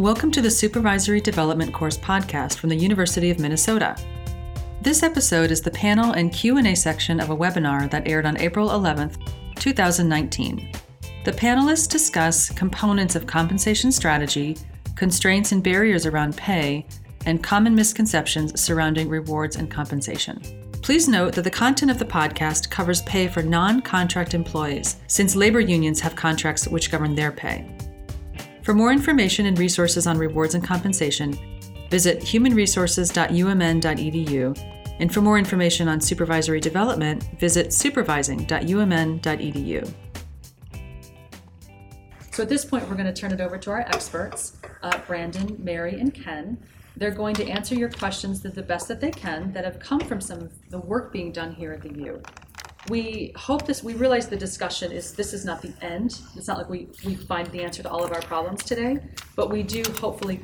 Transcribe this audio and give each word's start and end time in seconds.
Welcome 0.00 0.30
to 0.30 0.40
the 0.40 0.50
Supervisory 0.50 1.20
Development 1.20 1.74
Course 1.74 1.98
podcast 1.98 2.56
from 2.56 2.70
the 2.70 2.74
University 2.74 3.28
of 3.28 3.38
Minnesota. 3.38 3.94
This 4.80 5.02
episode 5.02 5.50
is 5.50 5.60
the 5.60 5.70
panel 5.70 6.12
and 6.12 6.32
Q&A 6.32 6.74
section 6.74 7.20
of 7.20 7.28
a 7.28 7.36
webinar 7.36 7.90
that 7.90 8.08
aired 8.08 8.24
on 8.24 8.38
April 8.38 8.70
11th, 8.70 9.18
2019. 9.56 10.72
The 11.26 11.32
panelists 11.32 11.86
discuss 11.86 12.48
components 12.48 13.14
of 13.14 13.26
compensation 13.26 13.92
strategy, 13.92 14.56
constraints 14.96 15.52
and 15.52 15.62
barriers 15.62 16.06
around 16.06 16.34
pay, 16.34 16.86
and 17.26 17.44
common 17.44 17.74
misconceptions 17.74 18.58
surrounding 18.58 19.06
rewards 19.06 19.56
and 19.56 19.70
compensation. 19.70 20.40
Please 20.80 21.08
note 21.08 21.34
that 21.34 21.42
the 21.42 21.50
content 21.50 21.90
of 21.90 21.98
the 21.98 22.06
podcast 22.06 22.70
covers 22.70 23.02
pay 23.02 23.28
for 23.28 23.42
non 23.42 23.82
contract 23.82 24.32
employees, 24.32 24.96
since 25.08 25.36
labor 25.36 25.60
unions 25.60 26.00
have 26.00 26.16
contracts 26.16 26.66
which 26.66 26.90
govern 26.90 27.14
their 27.14 27.30
pay. 27.32 27.68
For 28.62 28.74
more 28.74 28.92
information 28.92 29.46
and 29.46 29.58
resources 29.58 30.06
on 30.06 30.18
rewards 30.18 30.54
and 30.54 30.62
compensation, 30.62 31.32
visit 31.90 32.20
humanresources.umn.edu, 32.20 34.76
and 35.00 35.12
for 35.12 35.22
more 35.22 35.38
information 35.38 35.88
on 35.88 36.00
supervisory 36.00 36.60
development, 36.60 37.24
visit 37.38 37.72
supervising.umn.edu. 37.72 39.92
So 42.32 42.44
at 42.44 42.48
this 42.48 42.64
point, 42.64 42.88
we're 42.88 42.94
going 42.94 43.12
to 43.12 43.12
turn 43.12 43.32
it 43.32 43.40
over 43.40 43.58
to 43.58 43.70
our 43.70 43.80
experts, 43.80 44.58
uh, 44.82 44.96
Brandon, 45.06 45.56
Mary, 45.58 45.98
and 45.98 46.14
Ken. 46.14 46.56
They're 46.96 47.10
going 47.10 47.34
to 47.36 47.48
answer 47.48 47.74
your 47.74 47.90
questions 47.90 48.40
to 48.42 48.50
the 48.50 48.62
best 48.62 48.86
that 48.88 49.00
they 49.00 49.10
can 49.10 49.52
that 49.52 49.64
have 49.64 49.80
come 49.80 50.00
from 50.00 50.20
some 50.20 50.40
of 50.40 50.52
the 50.70 50.78
work 50.78 51.12
being 51.12 51.32
done 51.32 51.52
here 51.52 51.72
at 51.72 51.82
the 51.82 51.92
U. 52.04 52.22
We 52.88 53.32
hope 53.36 53.66
this, 53.66 53.84
we 53.84 53.94
realize 53.94 54.28
the 54.28 54.36
discussion 54.36 54.90
is, 54.90 55.12
this 55.12 55.32
is 55.32 55.44
not 55.44 55.60
the 55.60 55.72
end. 55.82 56.20
It's 56.34 56.48
not 56.48 56.58
like 56.58 56.68
we, 56.68 56.88
we 57.04 57.14
find 57.14 57.46
the 57.48 57.62
answer 57.62 57.82
to 57.82 57.90
all 57.90 58.02
of 58.02 58.12
our 58.12 58.22
problems 58.22 58.64
today, 58.64 58.98
but 59.36 59.50
we 59.50 59.62
do 59.62 59.82
hopefully 60.00 60.40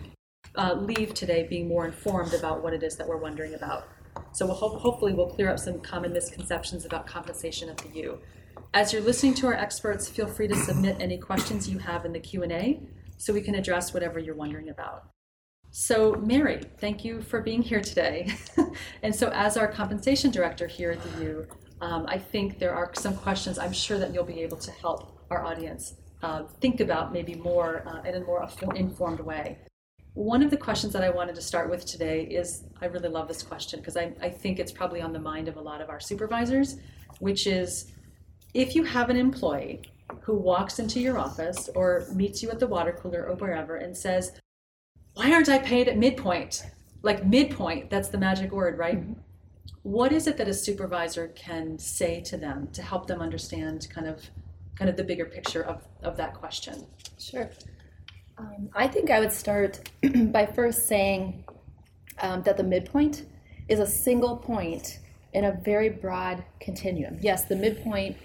uh, 0.55 0.75
leave 0.75 1.15
today 1.15 1.47
being 1.49 1.67
more 1.67 1.87
informed 1.87 2.35
about 2.35 2.63
what 2.63 2.73
it 2.73 2.83
is 2.83 2.97
that 2.97 3.09
we're 3.09 3.17
wondering 3.17 3.55
about. 3.55 3.89
So 4.33 4.47
we'll 4.47 4.55
hope, 4.55 4.81
hopefully 4.81 5.13
we'll 5.13 5.31
clear 5.31 5.51
up 5.51 5.59
some 5.59 5.81
common 5.81 6.13
misconceptions 6.13 6.85
about 6.85 7.07
compensation 7.07 7.69
at 7.69 7.79
the 7.79 7.89
U. 8.01 8.19
As 8.75 8.93
you're 8.93 9.03
listening 9.03 9.35
to 9.35 9.47
our 9.47 9.55
experts, 9.55 10.09
feel 10.09 10.27
free 10.27 10.49
to 10.49 10.57
submit 10.57 10.97
any 11.01 11.19
questions 11.19 11.69
you 11.69 11.79
have 11.79 12.05
in 12.05 12.13
the 12.13 12.21
Q&A 12.21 12.81
so 13.17 13.33
we 13.33 13.41
can 13.41 13.55
address 13.55 13.95
whatever 13.95 14.19
you're 14.19 14.35
wondering 14.35 14.69
about. 14.69 15.09
So, 15.71 16.15
Mary, 16.15 16.63
thank 16.79 17.05
you 17.05 17.21
for 17.21 17.41
being 17.41 17.63
here 17.63 17.81
today. 17.81 18.35
and 19.03 19.15
so, 19.15 19.31
as 19.31 19.57
our 19.57 19.69
compensation 19.69 20.31
director 20.31 20.67
here 20.67 20.91
at 20.93 21.03
the 21.03 21.23
U, 21.23 21.47
um, 21.81 22.07
I 22.09 22.19
think 22.19 22.59
there 22.59 22.75
are 22.75 22.91
some 22.95 23.17
questions 23.17 23.59
I'm 23.59 23.73
sure 23.73 23.99
that 23.99 24.15
you'll 24.15 24.25
be 24.25 24.41
able 24.41 24.57
to 24.59 24.71
help 24.71 25.19
our 25.31 25.45
audience 25.45 25.95
uh, 26.23 26.45
think 26.61 26.81
about 26.81 27.13
maybe 27.13 27.35
more 27.35 27.83
uh, 27.87 28.09
in 28.09 28.15
a 28.15 28.21
more 28.21 28.49
informed 28.75 29.21
way. 29.21 29.59
One 30.15 30.43
of 30.43 30.51
the 30.51 30.57
questions 30.57 30.93
that 30.95 31.05
I 31.05 31.11
wanted 31.11 31.35
to 31.35 31.43
start 31.43 31.69
with 31.69 31.85
today 31.85 32.23
is 32.25 32.65
I 32.81 32.87
really 32.87 33.11
love 33.11 33.29
this 33.29 33.43
question 33.43 33.81
because 33.81 33.99
I, 33.99 34.13
I 34.23 34.31
think 34.31 34.59
it's 34.59 34.73
probably 34.73 35.03
on 35.03 35.13
the 35.13 35.19
mind 35.19 35.47
of 35.49 35.57
a 35.57 35.61
lot 35.61 35.83
of 35.83 35.91
our 35.91 36.01
supervisors, 36.01 36.77
which 37.19 37.47
is 37.47 37.93
if 38.55 38.75
you 38.75 38.83
have 38.83 39.11
an 39.11 39.17
employee 39.17 39.83
who 40.23 40.35
walks 40.35 40.79
into 40.79 41.01
your 41.01 41.19
office 41.19 41.69
or 41.75 42.07
meets 42.15 42.43
you 42.43 42.51
at 42.51 42.59
the 42.59 42.67
water 42.67 42.93
cooler 42.93 43.27
or 43.27 43.37
wherever 43.37 43.77
and 43.77 43.95
says, 43.95 44.33
why 45.15 45.33
aren't 45.33 45.51
I 45.51 45.59
paid 45.59 45.89
at 45.89 45.99
midpoint? 45.99 46.65
Like 47.03 47.27
midpoint, 47.27 47.91
that's 47.91 48.09
the 48.09 48.19
magic 48.19 48.53
word, 48.53 48.79
right? 48.79 49.01
Mm-hmm. 49.01 49.21
What 49.87 50.11
is 50.11 50.27
it 50.27 50.37
that 50.39 50.49
a 50.49 50.53
supervisor 50.53 51.29
can 51.29 51.79
say 51.79 52.21
to 52.23 52.37
them 52.37 52.69
to 52.73 52.83
help 52.83 53.07
them 53.07 53.21
understand 53.21 53.87
kind 53.89 54.09
of 54.09 54.21
kind 54.75 54.91
of 54.91 54.97
the 54.97 55.05
bigger 55.05 55.25
picture 55.25 55.63
of, 55.63 55.87
of 56.03 56.17
that 56.17 56.35
question? 56.35 56.85
Sure. 57.21 57.49
Um, 58.37 58.69
I 58.75 58.89
think 58.89 59.13
I 59.13 59.21
would 59.21 59.31
start 59.31 59.89
by 60.33 60.45
first 60.45 60.89
saying 60.89 61.45
um, 62.21 62.43
that 62.43 62.57
the 62.57 62.65
midpoint 62.65 63.27
is 63.69 63.79
a 63.79 63.87
single 63.87 64.37
point 64.37 64.99
in 65.35 65.45
a 65.45 65.53
very 65.53 65.89
broad 65.89 66.45
continuum. 66.61 67.19
Yes, 67.21 67.45
the 67.45 67.55
midpoint 67.55 68.17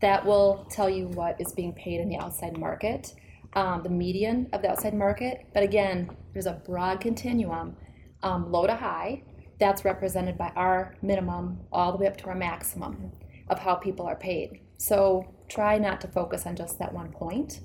that 0.00 0.24
will 0.24 0.66
tell 0.70 0.88
you 0.88 1.08
what 1.08 1.40
is 1.40 1.52
being 1.52 1.72
paid 1.72 2.00
in 2.00 2.08
the 2.08 2.16
outside 2.16 2.56
market 2.56 3.12
um, 3.54 3.82
the 3.82 3.88
median 3.88 4.48
of 4.52 4.62
the 4.62 4.70
outside 4.70 4.94
market. 4.94 5.46
But 5.52 5.64
again, 5.64 6.10
there's 6.32 6.46
a 6.46 6.52
broad 6.52 7.00
continuum, 7.00 7.76
um, 8.22 8.52
low 8.52 8.66
to 8.68 8.76
high, 8.76 9.22
that's 9.58 9.84
represented 9.84 10.38
by 10.38 10.52
our 10.54 10.94
minimum 11.02 11.58
all 11.72 11.92
the 11.92 11.98
way 11.98 12.06
up 12.06 12.16
to 12.18 12.26
our 12.26 12.34
maximum 12.34 13.12
of 13.48 13.58
how 13.58 13.74
people 13.74 14.06
are 14.06 14.16
paid. 14.16 14.60
So 14.76 15.34
try 15.48 15.78
not 15.78 16.00
to 16.02 16.08
focus 16.08 16.46
on 16.46 16.56
just 16.56 16.78
that 16.78 16.92
one 16.92 17.10
point. 17.10 17.60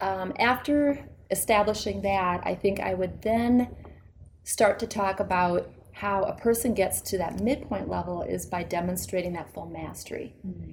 Um, 0.00 0.32
after 0.38 1.08
establishing 1.30 2.02
that, 2.02 2.42
I 2.44 2.54
think 2.54 2.80
I 2.80 2.94
would 2.94 3.22
then 3.22 3.74
start 4.44 4.78
to 4.80 4.86
talk 4.86 5.20
about 5.20 5.72
how 5.92 6.22
a 6.22 6.34
person 6.34 6.74
gets 6.74 7.00
to 7.02 7.18
that 7.18 7.40
midpoint 7.40 7.88
level 7.88 8.22
is 8.22 8.46
by 8.46 8.62
demonstrating 8.62 9.32
that 9.34 9.52
full 9.52 9.66
mastery. 9.66 10.34
Mm-hmm. 10.46 10.72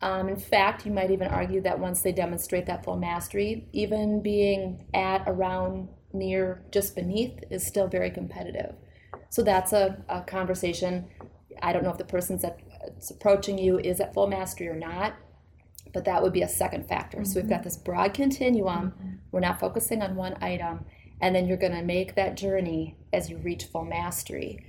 Um, 0.00 0.28
in 0.28 0.36
fact, 0.36 0.84
you 0.84 0.92
might 0.92 1.10
even 1.10 1.28
argue 1.28 1.60
that 1.60 1.78
once 1.78 2.02
they 2.02 2.10
demonstrate 2.10 2.66
that 2.66 2.84
full 2.84 2.96
mastery, 2.96 3.68
even 3.72 4.22
being 4.22 4.86
at, 4.94 5.22
around, 5.26 5.88
near, 6.12 6.64
just 6.72 6.96
beneath 6.96 7.38
is 7.50 7.64
still 7.64 7.86
very 7.86 8.10
competitive. 8.10 8.74
So 9.32 9.42
that's 9.42 9.72
a, 9.72 9.96
a 10.10 10.20
conversation. 10.20 11.06
I 11.62 11.72
don't 11.72 11.82
know 11.82 11.90
if 11.90 11.96
the 11.96 12.04
person 12.04 12.36
that's 12.36 13.10
approaching 13.10 13.56
you 13.56 13.78
is 13.78 13.98
at 13.98 14.12
full 14.12 14.26
mastery 14.26 14.68
or 14.68 14.76
not, 14.76 15.14
but 15.94 16.04
that 16.04 16.22
would 16.22 16.34
be 16.34 16.42
a 16.42 16.48
second 16.48 16.86
factor. 16.86 17.16
Mm-hmm. 17.16 17.24
So 17.24 17.40
we've 17.40 17.48
got 17.48 17.60
mm-hmm. 17.60 17.64
this 17.64 17.78
broad 17.78 18.12
continuum. 18.12 18.90
Mm-hmm. 18.90 19.10
We're 19.30 19.40
not 19.40 19.58
focusing 19.58 20.02
on 20.02 20.16
one 20.16 20.36
item, 20.42 20.84
and 21.22 21.34
then 21.34 21.46
you're 21.46 21.56
going 21.56 21.72
to 21.72 21.80
make 21.80 22.14
that 22.14 22.36
journey 22.36 22.94
as 23.14 23.30
you 23.30 23.38
reach 23.38 23.64
full 23.64 23.86
mastery. 23.86 24.66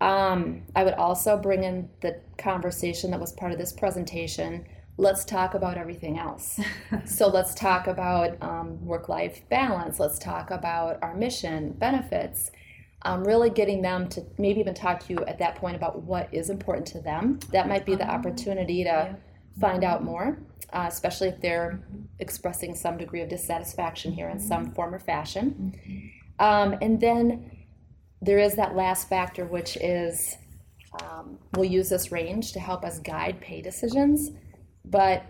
Um, 0.00 0.62
I 0.74 0.84
would 0.84 0.94
also 0.94 1.36
bring 1.36 1.64
in 1.64 1.90
the 2.00 2.18
conversation 2.38 3.10
that 3.10 3.20
was 3.20 3.32
part 3.32 3.52
of 3.52 3.58
this 3.58 3.74
presentation. 3.74 4.64
Let's 4.96 5.22
talk 5.22 5.52
about 5.52 5.76
everything 5.76 6.18
else. 6.18 6.58
so 7.04 7.28
let's 7.28 7.54
talk 7.54 7.86
about 7.86 8.42
um, 8.42 8.82
work 8.86 9.10
life 9.10 9.46
balance. 9.50 10.00
Let's 10.00 10.18
talk 10.18 10.50
about 10.50 10.98
our 11.02 11.14
mission, 11.14 11.72
benefits. 11.72 12.50
Um, 13.02 13.22
really 13.22 13.48
getting 13.48 13.80
them 13.80 14.08
to 14.08 14.26
maybe 14.38 14.58
even 14.58 14.74
talk 14.74 15.06
to 15.06 15.12
you 15.12 15.18
at 15.26 15.38
that 15.38 15.54
point 15.54 15.76
about 15.76 16.02
what 16.02 16.28
is 16.34 16.50
important 16.50 16.86
to 16.88 17.00
them. 17.00 17.38
That 17.52 17.68
might 17.68 17.86
be 17.86 17.94
the 17.94 18.02
uh-huh. 18.02 18.12
opportunity 18.12 18.82
to 18.82 18.90
yeah. 18.90 19.14
find 19.60 19.84
out 19.84 20.02
more, 20.02 20.40
uh, 20.72 20.86
especially 20.88 21.28
if 21.28 21.40
they're 21.40 21.80
expressing 22.18 22.74
some 22.74 22.96
degree 22.98 23.20
of 23.20 23.28
dissatisfaction 23.28 24.12
here 24.12 24.28
in 24.28 24.40
some 24.40 24.72
form 24.72 24.92
or 24.94 24.98
fashion. 24.98 25.78
Um, 26.40 26.76
and 26.82 27.00
then 27.00 27.50
there 28.20 28.38
is 28.38 28.56
that 28.56 28.74
last 28.74 29.08
factor, 29.08 29.44
which 29.44 29.76
is 29.76 30.36
um, 31.02 31.38
we'll 31.54 31.70
use 31.70 31.88
this 31.88 32.10
range 32.10 32.52
to 32.52 32.60
help 32.60 32.84
us 32.84 32.98
guide 32.98 33.40
pay 33.40 33.60
decisions, 33.60 34.30
but 34.84 35.24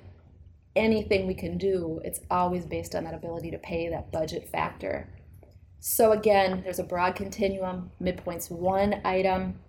anything 0.77 1.27
we 1.27 1.35
can 1.35 1.59
do, 1.59 2.01
it's 2.05 2.21
always 2.31 2.65
based 2.65 2.95
on 2.95 3.05
that 3.05 3.15
ability 3.15 3.51
to 3.51 3.59
pay, 3.59 3.89
that 3.89 4.13
budget 4.13 4.49
factor. 4.49 5.13
So 5.81 6.13
again, 6.13 6.63
there's 6.65 6.79
a 6.79 6.85
broad 6.85 7.15
continuum. 7.15 7.91
Midpoint's 8.01 8.51
one 8.51 9.01
item. 9.05 9.61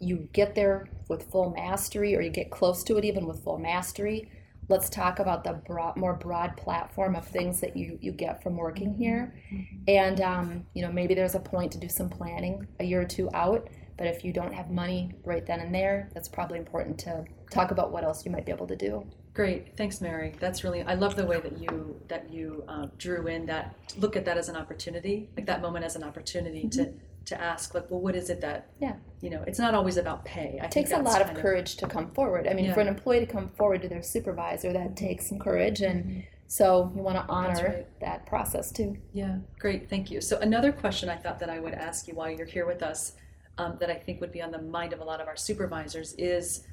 You 0.00 0.28
get 0.32 0.54
there 0.54 0.88
with 1.08 1.30
full 1.30 1.50
mastery, 1.50 2.16
or 2.16 2.20
you 2.20 2.30
get 2.30 2.50
close 2.50 2.82
to 2.84 2.96
it 2.98 3.04
even 3.04 3.26
with 3.26 3.42
full 3.42 3.58
mastery. 3.58 4.28
Let's 4.68 4.88
talk 4.88 5.18
about 5.18 5.44
the 5.44 5.52
broad, 5.52 5.96
more 5.96 6.14
broad 6.14 6.56
platform 6.56 7.14
of 7.14 7.26
things 7.26 7.60
that 7.60 7.76
you, 7.76 7.98
you 8.00 8.12
get 8.12 8.42
from 8.42 8.56
working 8.56 8.90
mm-hmm. 8.90 9.02
here. 9.02 9.34
Mm-hmm. 9.52 9.76
And, 9.88 10.20
um, 10.20 10.66
you 10.74 10.82
know, 10.82 10.90
maybe 10.90 11.14
there's 11.14 11.34
a 11.34 11.40
point 11.40 11.72
to 11.72 11.78
do 11.78 11.88
some 11.88 12.08
planning 12.08 12.66
a 12.80 12.84
year 12.84 13.02
or 13.02 13.06
two 13.06 13.28
out. 13.34 13.68
But 13.96 14.08
if 14.08 14.24
you 14.24 14.32
don't 14.32 14.52
have 14.52 14.70
money 14.70 15.12
right 15.24 15.46
then 15.46 15.60
and 15.60 15.72
there, 15.74 16.10
that's 16.14 16.28
probably 16.28 16.58
important 16.58 16.98
to 17.00 17.24
talk 17.50 17.70
about 17.70 17.92
what 17.92 18.04
else 18.04 18.24
you 18.24 18.32
might 18.32 18.46
be 18.46 18.52
able 18.52 18.66
to 18.66 18.76
do. 18.76 19.06
Great, 19.34 19.76
thanks, 19.76 20.00
Mary. 20.00 20.32
That's 20.38 20.62
really 20.62 20.82
I 20.82 20.94
love 20.94 21.16
the 21.16 21.26
way 21.26 21.40
that 21.40 21.58
you 21.58 22.00
that 22.08 22.32
you 22.32 22.64
uh, 22.68 22.86
drew 22.98 23.26
in 23.26 23.46
that 23.46 23.74
look 23.98 24.14
at 24.14 24.24
that 24.26 24.38
as 24.38 24.48
an 24.48 24.56
opportunity, 24.56 25.28
like 25.36 25.46
that 25.46 25.60
moment 25.60 25.84
as 25.84 25.96
an 25.96 26.04
opportunity 26.04 26.64
mm-hmm. 26.64 26.84
to 26.84 26.94
to 27.26 27.40
ask 27.40 27.74
like 27.74 27.90
well 27.90 28.00
what 28.00 28.14
is 28.14 28.30
it 28.30 28.40
that 28.40 28.68
yeah 28.80 28.94
you 29.20 29.30
know 29.30 29.42
it's 29.46 29.58
not 29.58 29.74
always 29.74 29.96
about 29.96 30.24
pay 30.24 30.58
I 30.60 30.66
it 30.66 30.70
takes 30.70 30.92
a 30.92 30.98
lot 30.98 31.22
of 31.22 31.34
courage 31.34 31.72
of, 31.74 31.78
to 31.78 31.86
come 31.86 32.10
forward 32.10 32.46
i 32.46 32.52
mean 32.52 32.66
yeah. 32.66 32.74
for 32.74 32.80
an 32.80 32.88
employee 32.88 33.20
to 33.20 33.26
come 33.26 33.48
forward 33.50 33.82
to 33.82 33.88
their 33.88 34.02
supervisor 34.02 34.72
that 34.72 34.96
takes 34.96 35.28
some 35.28 35.38
courage 35.38 35.80
and 35.80 36.04
mm-hmm. 36.04 36.20
so 36.48 36.92
you 36.94 37.02
want 37.02 37.16
to 37.16 37.24
honor 37.32 37.76
right. 37.76 38.00
that 38.00 38.26
process 38.26 38.70
too 38.70 38.96
yeah 39.12 39.38
great 39.58 39.88
thank 39.88 40.10
you 40.10 40.20
so 40.20 40.38
another 40.38 40.72
question 40.72 41.08
i 41.08 41.16
thought 41.16 41.38
that 41.38 41.50
i 41.50 41.58
would 41.58 41.74
ask 41.74 42.06
you 42.08 42.14
while 42.14 42.30
you're 42.30 42.46
here 42.46 42.66
with 42.66 42.82
us 42.82 43.12
um, 43.56 43.76
that 43.80 43.90
i 43.90 43.94
think 43.94 44.20
would 44.20 44.32
be 44.32 44.42
on 44.42 44.50
the 44.50 44.60
mind 44.60 44.92
of 44.92 45.00
a 45.00 45.04
lot 45.04 45.20
of 45.20 45.26
our 45.26 45.36
supervisors 45.36 46.12
is 46.18 46.66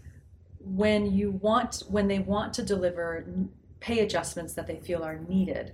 when 0.64 1.12
you 1.12 1.32
want 1.32 1.84
when 1.90 2.08
they 2.08 2.20
want 2.20 2.54
to 2.54 2.64
deliver 2.64 3.26
pay 3.80 4.00
adjustments 4.00 4.54
that 4.54 4.68
they 4.68 4.80
feel 4.80 5.04
are 5.04 5.20
needed 5.28 5.74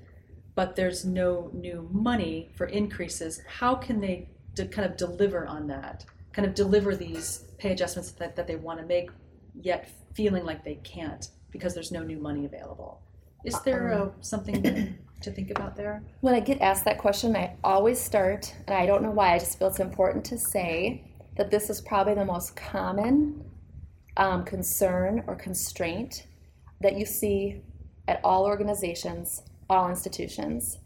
but 0.55 0.75
there's 0.75 1.05
no 1.05 1.51
new 1.53 1.87
money 1.91 2.49
for 2.55 2.65
increases 2.67 3.41
how 3.47 3.75
can 3.75 3.99
they 3.99 4.29
to 4.57 4.65
kind 4.65 4.89
of 4.89 4.97
deliver 4.97 5.47
on 5.47 5.67
that, 5.67 6.05
kind 6.33 6.45
of 6.45 6.53
deliver 6.53 6.95
these 6.95 7.45
pay 7.57 7.71
adjustments 7.71 8.11
that, 8.11 8.35
that 8.35 8.47
they 8.47 8.55
want 8.55 8.79
to 8.79 8.85
make, 8.85 9.09
yet 9.61 9.89
feeling 10.13 10.43
like 10.45 10.63
they 10.63 10.75
can't 10.83 11.29
because 11.51 11.73
there's 11.73 11.91
no 11.91 12.03
new 12.03 12.17
money 12.17 12.45
available. 12.45 13.01
Is 13.45 13.59
there 13.61 13.89
a, 13.89 14.01
um, 14.03 14.11
something? 14.21 14.97
to 15.19 15.31
think 15.31 15.49
about 15.49 15.75
there? 15.75 16.03
When 16.21 16.35
I 16.35 16.39
get 16.39 16.61
asked 16.61 16.85
that 16.85 16.99
question, 16.99 17.35
I 17.35 17.55
always 17.63 17.99
start, 17.99 18.53
and 18.67 18.77
I 18.77 18.85
don't 18.85 19.01
know 19.01 19.09
why, 19.09 19.33
I 19.33 19.39
just 19.39 19.57
feel 19.57 19.67
it's 19.67 19.79
important 19.79 20.23
to 20.25 20.37
say 20.37 21.03
that 21.37 21.49
this 21.49 21.71
is 21.71 21.81
probably 21.81 22.13
the 22.13 22.23
most 22.23 22.55
common 22.55 23.43
um, 24.17 24.43
concern 24.43 25.23
or 25.27 25.35
constraint 25.35 26.27
that 26.81 26.97
you 26.97 27.05
see 27.05 27.61
at 28.07 28.19
all 28.23 28.45
organizations, 28.45 29.43
all 29.69 29.89
institutions. 29.89 30.79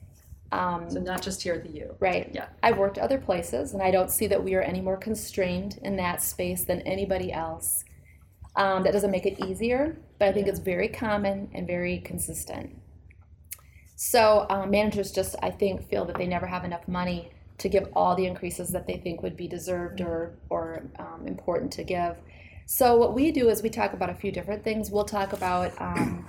Um, 0.51 0.89
So 0.89 1.00
not 1.00 1.22
just 1.22 1.42
here 1.42 1.54
at 1.54 1.63
the 1.63 1.72
U. 1.80 1.95
Right. 2.00 2.30
Yeah. 2.33 2.48
I've 2.62 2.78
worked 2.78 2.98
other 2.98 3.18
places, 3.18 3.74
and 3.74 3.81
I 3.81 3.89
don't 3.89 4.12
see 4.12 4.28
that 4.28 4.44
we 4.44 4.54
are 4.56 4.62
any 4.62 4.81
more 4.81 4.98
constrained 4.98 5.80
in 5.81 5.95
that 5.95 6.22
space 6.22 6.66
than 6.66 6.81
anybody 6.81 7.31
else. 7.31 7.86
Um, 8.57 8.83
that 8.83 8.92
doesn't 8.92 9.12
make 9.12 9.25
it 9.25 9.39
easier, 9.45 9.95
but 10.19 10.27
I 10.27 10.34
think 10.34 10.48
it's 10.48 10.60
very 10.60 10.89
common 10.89 11.50
and 11.54 11.66
very 11.66 12.00
consistent. 12.00 12.77
So 13.95 14.45
um, 14.50 14.72
managers 14.72 15.12
just, 15.12 15.36
I 15.42 15.51
think, 15.51 15.88
feel 15.88 16.04
that 16.06 16.18
they 16.18 16.27
never 16.27 16.48
have 16.48 16.66
enough 16.66 16.86
money 16.88 17.31
to 17.60 17.69
give 17.69 17.88
all 17.95 18.16
the 18.16 18.25
increases 18.25 18.72
that 18.72 18.88
they 18.88 18.98
think 18.98 19.24
would 19.24 19.38
be 19.38 19.48
deserved 19.48 20.01
or 20.01 20.34
or 20.50 20.84
um, 21.00 21.27
important 21.27 21.72
to 21.74 21.84
give. 21.84 22.18
So 22.72 22.96
what 22.96 23.14
we 23.14 23.34
do 23.34 23.50
is 23.50 23.62
we 23.62 23.70
talk 23.70 23.92
about 23.92 24.10
a 24.10 24.14
few 24.14 24.32
different 24.32 24.64
things. 24.64 24.90
We'll 24.90 25.04
talk 25.04 25.34
about. 25.34 25.74
Um, 25.82 26.26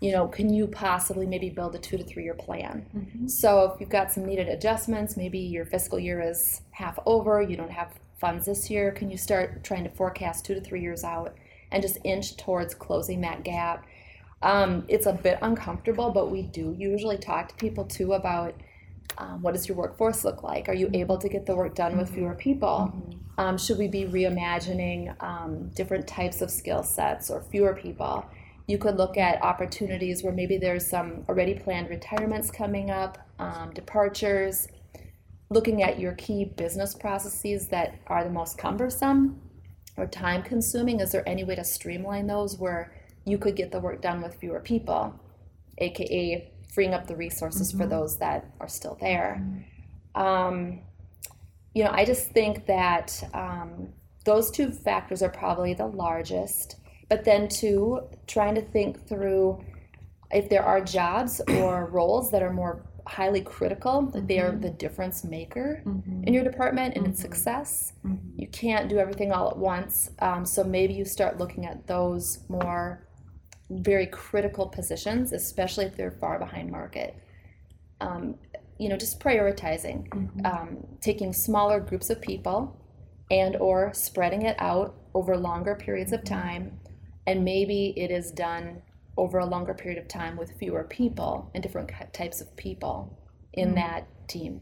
you 0.00 0.10
know, 0.10 0.26
can 0.26 0.52
you 0.52 0.66
possibly 0.66 1.24
maybe 1.24 1.50
build 1.50 1.74
a 1.76 1.78
two 1.78 1.96
to 1.96 2.02
three 2.02 2.24
year 2.24 2.34
plan? 2.34 2.84
So 3.28 3.64
if 3.64 3.80
you've 3.80 3.88
got 3.88 4.10
some 4.10 4.24
needed 4.26 4.48
adjustments, 4.48 5.16
maybe 5.16 5.38
your 5.38 5.64
fiscal 5.64 5.98
year 5.98 6.20
is 6.20 6.62
half 6.72 6.98
over, 7.06 7.40
you 7.42 7.56
don't 7.56 7.70
have 7.70 7.94
funds 8.18 8.46
this 8.46 8.70
year, 8.70 8.90
can 8.90 9.08
you 9.08 9.16
start 9.16 9.62
trying 9.62 9.84
to 9.84 9.90
forecast 9.90 10.44
two 10.44 10.54
to 10.54 10.60
three 10.60 10.80
years 10.82 11.04
out 11.04 11.36
and 11.70 11.80
just 11.80 11.98
inch 12.04 12.36
towards 12.36 12.74
closing 12.74 13.20
that 13.20 13.44
gap? 13.44 13.86
Um, 14.42 14.84
it's 14.88 15.06
a 15.06 15.12
bit 15.12 15.38
uncomfortable, 15.42 16.10
but 16.10 16.30
we 16.30 16.42
do 16.42 16.74
usually 16.76 17.18
talk 17.18 17.48
to 17.48 17.54
people 17.54 17.84
too 17.84 18.14
about 18.14 18.54
um, 19.16 19.42
what 19.42 19.54
does 19.54 19.66
your 19.66 19.76
workforce 19.76 20.24
look 20.24 20.42
like? 20.42 20.68
Are 20.68 20.74
you 20.74 20.90
able 20.92 21.18
to 21.18 21.28
get 21.28 21.46
the 21.46 21.56
work 21.56 21.74
done 21.74 21.96
with 21.96 22.10
fewer 22.10 22.34
people? 22.34 22.92
Um, 23.38 23.56
should 23.56 23.78
we 23.78 23.88
be 23.88 24.04
reimagining 24.04 25.20
um, 25.22 25.70
different 25.74 26.06
types 26.06 26.42
of 26.42 26.50
skill 26.50 26.82
sets 26.82 27.30
or 27.30 27.40
fewer 27.40 27.74
people? 27.74 28.26
You 28.66 28.78
could 28.78 28.96
look 28.96 29.16
at 29.16 29.42
opportunities 29.42 30.22
where 30.22 30.32
maybe 30.32 30.58
there's 30.58 30.86
some 30.86 31.24
already 31.28 31.54
planned 31.54 31.88
retirements 31.88 32.50
coming 32.50 32.90
up, 32.90 33.18
um, 33.38 33.72
departures, 33.72 34.68
looking 35.50 35.82
at 35.82 35.98
your 35.98 36.12
key 36.12 36.44
business 36.44 36.94
processes 36.94 37.68
that 37.68 37.94
are 38.08 38.24
the 38.24 38.30
most 38.30 38.58
cumbersome 38.58 39.40
or 39.96 40.06
time 40.06 40.42
consuming. 40.42 41.00
Is 41.00 41.12
there 41.12 41.26
any 41.26 41.44
way 41.44 41.54
to 41.54 41.64
streamline 41.64 42.26
those 42.26 42.58
where 42.58 42.92
you 43.24 43.38
could 43.38 43.56
get 43.56 43.72
the 43.72 43.80
work 43.80 44.02
done 44.02 44.20
with 44.20 44.34
fewer 44.34 44.60
people, 44.60 45.18
aka 45.78 46.52
freeing 46.72 46.94
up 46.94 47.06
the 47.06 47.16
resources 47.16 47.72
for 47.72 47.86
those 47.86 48.18
that 48.18 48.46
are 48.60 48.68
still 48.68 48.96
there? 49.00 49.42
Um, 50.14 50.80
you 51.74 51.84
know, 51.84 51.90
I 51.90 52.04
just 52.04 52.30
think 52.30 52.66
that 52.66 53.22
um, 53.34 53.88
those 54.24 54.50
two 54.50 54.70
factors 54.70 55.22
are 55.22 55.28
probably 55.28 55.74
the 55.74 55.86
largest. 55.86 56.76
But 57.08 57.24
then, 57.24 57.48
too, 57.48 58.00
trying 58.26 58.54
to 58.56 58.60
think 58.62 59.06
through 59.06 59.64
if 60.30 60.48
there 60.48 60.62
are 60.62 60.80
jobs 60.82 61.40
or 61.48 61.86
roles 61.92 62.30
that 62.32 62.42
are 62.42 62.52
more 62.52 62.84
highly 63.06 63.40
critical, 63.40 64.02
that 64.02 64.28
they 64.28 64.38
are 64.38 64.52
the 64.52 64.68
difference 64.68 65.24
maker 65.24 65.82
in 66.26 66.34
your 66.34 66.44
department 66.44 66.94
and 66.94 67.06
its 67.06 67.20
success. 67.20 67.94
You 68.36 68.46
can't 68.48 68.88
do 68.90 68.98
everything 68.98 69.32
all 69.32 69.48
at 69.48 69.56
once. 69.56 70.10
Um, 70.18 70.44
so 70.44 70.62
maybe 70.62 70.92
you 70.92 71.06
start 71.06 71.38
looking 71.38 71.64
at 71.64 71.86
those 71.86 72.40
more 72.48 73.07
very 73.70 74.06
critical 74.06 74.66
positions, 74.66 75.32
especially 75.32 75.84
if 75.84 75.96
they're 75.96 76.16
far 76.20 76.38
behind 76.38 76.70
market. 76.70 77.16
Um, 78.00 78.36
you 78.78 78.88
know, 78.88 78.96
just 78.96 79.20
prioritizing, 79.20 80.06
um, 80.46 80.86
taking 81.00 81.32
smaller 81.32 81.80
groups 81.80 82.10
of 82.10 82.20
people 82.20 82.80
and 83.30 83.56
or 83.56 83.92
spreading 83.92 84.42
it 84.42 84.56
out 84.60 84.94
over 85.14 85.36
longer 85.36 85.74
periods 85.74 86.12
of 86.12 86.24
time. 86.24 86.78
And 87.26 87.44
maybe 87.44 87.92
it 87.96 88.10
is 88.10 88.30
done 88.30 88.82
over 89.16 89.38
a 89.38 89.46
longer 89.46 89.74
period 89.74 90.00
of 90.00 90.08
time 90.08 90.36
with 90.36 90.52
fewer 90.58 90.84
people 90.84 91.50
and 91.54 91.62
different 91.62 91.90
types 92.12 92.40
of 92.40 92.56
people 92.56 93.18
in 93.52 93.74
that 93.74 94.06
team 94.28 94.60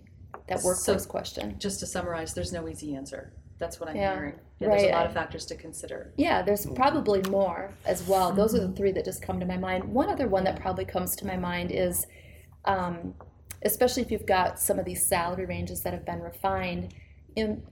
that 0.48 0.62
workforce 0.62 1.06
question. 1.06 1.56
Just 1.58 1.80
to 1.80 1.86
summarize, 1.86 2.34
there's 2.34 2.52
no 2.52 2.68
easy 2.68 2.94
answer. 2.94 3.32
That's 3.58 3.80
what 3.80 3.88
I'm 3.88 3.96
Yeah, 3.96 4.14
hearing. 4.14 4.34
Yeah, 4.60 4.68
there's 4.68 4.82
a 4.82 4.90
lot 4.90 5.06
of 5.06 5.12
factors 5.12 5.44
to 5.46 5.54
consider. 5.56 6.12
yeah 6.16 6.42
there's 6.42 6.66
probably 6.66 7.22
more 7.30 7.72
as 7.84 8.02
well. 8.04 8.32
Those 8.32 8.54
are 8.54 8.60
the 8.60 8.72
three 8.72 8.92
that 8.92 9.04
just 9.04 9.22
come 9.22 9.38
to 9.40 9.46
my 9.46 9.56
mind. 9.56 9.84
One 9.84 10.08
other 10.08 10.28
one 10.28 10.44
that 10.44 10.60
probably 10.60 10.84
comes 10.84 11.16
to 11.16 11.26
my 11.26 11.36
mind 11.36 11.70
is 11.72 12.06
um, 12.64 13.14
especially 13.64 14.02
if 14.02 14.10
you've 14.10 14.26
got 14.26 14.58
some 14.58 14.78
of 14.78 14.84
these 14.84 15.06
salary 15.06 15.46
ranges 15.46 15.82
that 15.82 15.92
have 15.92 16.04
been 16.04 16.20
refined 16.20 16.94
in 17.36 17.62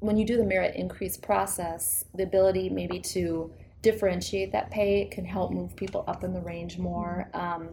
when 0.00 0.16
you 0.16 0.24
do 0.26 0.36
the 0.36 0.44
merit 0.44 0.74
increase 0.76 1.16
process 1.16 2.04
the 2.14 2.22
ability 2.22 2.68
maybe 2.68 3.00
to 3.00 3.50
differentiate 3.82 4.52
that 4.52 4.70
pay 4.70 5.06
can 5.06 5.24
help 5.24 5.52
move 5.52 5.74
people 5.76 6.04
up 6.06 6.24
in 6.24 6.32
the 6.32 6.40
range 6.40 6.78
more. 6.78 7.28
Um, 7.34 7.70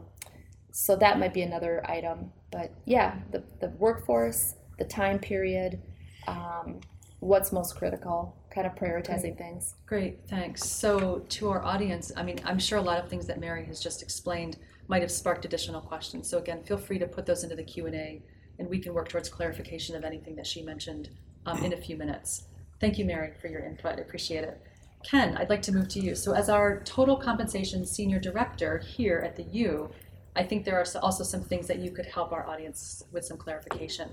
so 0.71 0.95
that 0.95 1.19
might 1.19 1.33
be 1.33 1.41
another 1.43 1.83
item. 1.89 2.31
But 2.51 2.71
yeah 2.85 3.15
the, 3.31 3.43
the 3.59 3.69
workforce 3.79 4.55
the 4.79 4.85
time 4.85 5.19
period 5.19 5.81
um, 6.27 6.79
what's 7.23 7.51
most 7.51 7.75
critical 7.75 8.35
kind 8.53 8.67
of 8.67 8.75
prioritizing 8.75 9.37
things 9.37 9.75
Great, 9.85 10.19
thanks. 10.27 10.63
So 10.63 11.23
to 11.29 11.49
our 11.51 11.63
audience, 11.63 12.11
I 12.17 12.23
mean, 12.23 12.39
I'm 12.43 12.57
sure 12.57 12.79
a 12.79 12.81
lot 12.81 12.97
of 12.97 13.09
things 13.09 13.27
that 13.27 13.39
Mary 13.39 13.63
has 13.65 13.79
just 13.79 14.01
explained 14.01 14.57
might 14.87 15.01
have 15.01 15.11
sparked 15.11 15.45
additional 15.45 15.81
questions. 15.81 16.27
So 16.27 16.39
again, 16.39 16.63
feel 16.63 16.77
free 16.77 16.97
to 16.99 17.07
put 17.07 17.25
those 17.25 17.43
into 17.43 17.55
the 17.55 17.63
Q 17.63 17.85
and 17.85 17.95
A, 17.95 18.21
and 18.59 18.67
we 18.67 18.79
can 18.79 18.93
work 18.93 19.07
towards 19.07 19.29
clarification 19.29 19.95
of 19.95 20.03
anything 20.03 20.35
that 20.35 20.47
she 20.47 20.61
mentioned 20.61 21.09
um, 21.45 21.63
in 21.63 21.73
a 21.73 21.77
few 21.77 21.95
minutes. 21.95 22.45
Thank 22.81 22.97
you, 22.97 23.05
Mary, 23.05 23.33
for 23.39 23.47
your 23.47 23.63
input. 23.63 23.99
I 23.99 24.01
appreciate 24.01 24.43
it. 24.43 24.59
Ken, 25.03 25.37
I'd 25.37 25.49
like 25.49 25.61
to 25.63 25.71
move 25.71 25.89
to 25.89 25.99
you. 25.99 26.15
So 26.15 26.33
as 26.33 26.49
our 26.49 26.81
total 26.81 27.17
compensation 27.17 27.85
senior 27.85 28.19
director 28.19 28.79
here 28.79 29.19
at 29.19 29.35
the 29.35 29.43
U, 29.43 29.89
I 30.35 30.43
think 30.43 30.65
there 30.65 30.79
are 30.79 30.85
also 31.01 31.23
some 31.23 31.43
things 31.43 31.67
that 31.67 31.79
you 31.79 31.91
could 31.91 32.07
help 32.07 32.31
our 32.31 32.47
audience 32.47 33.03
with 33.11 33.25
some 33.25 33.37
clarification. 33.37 34.09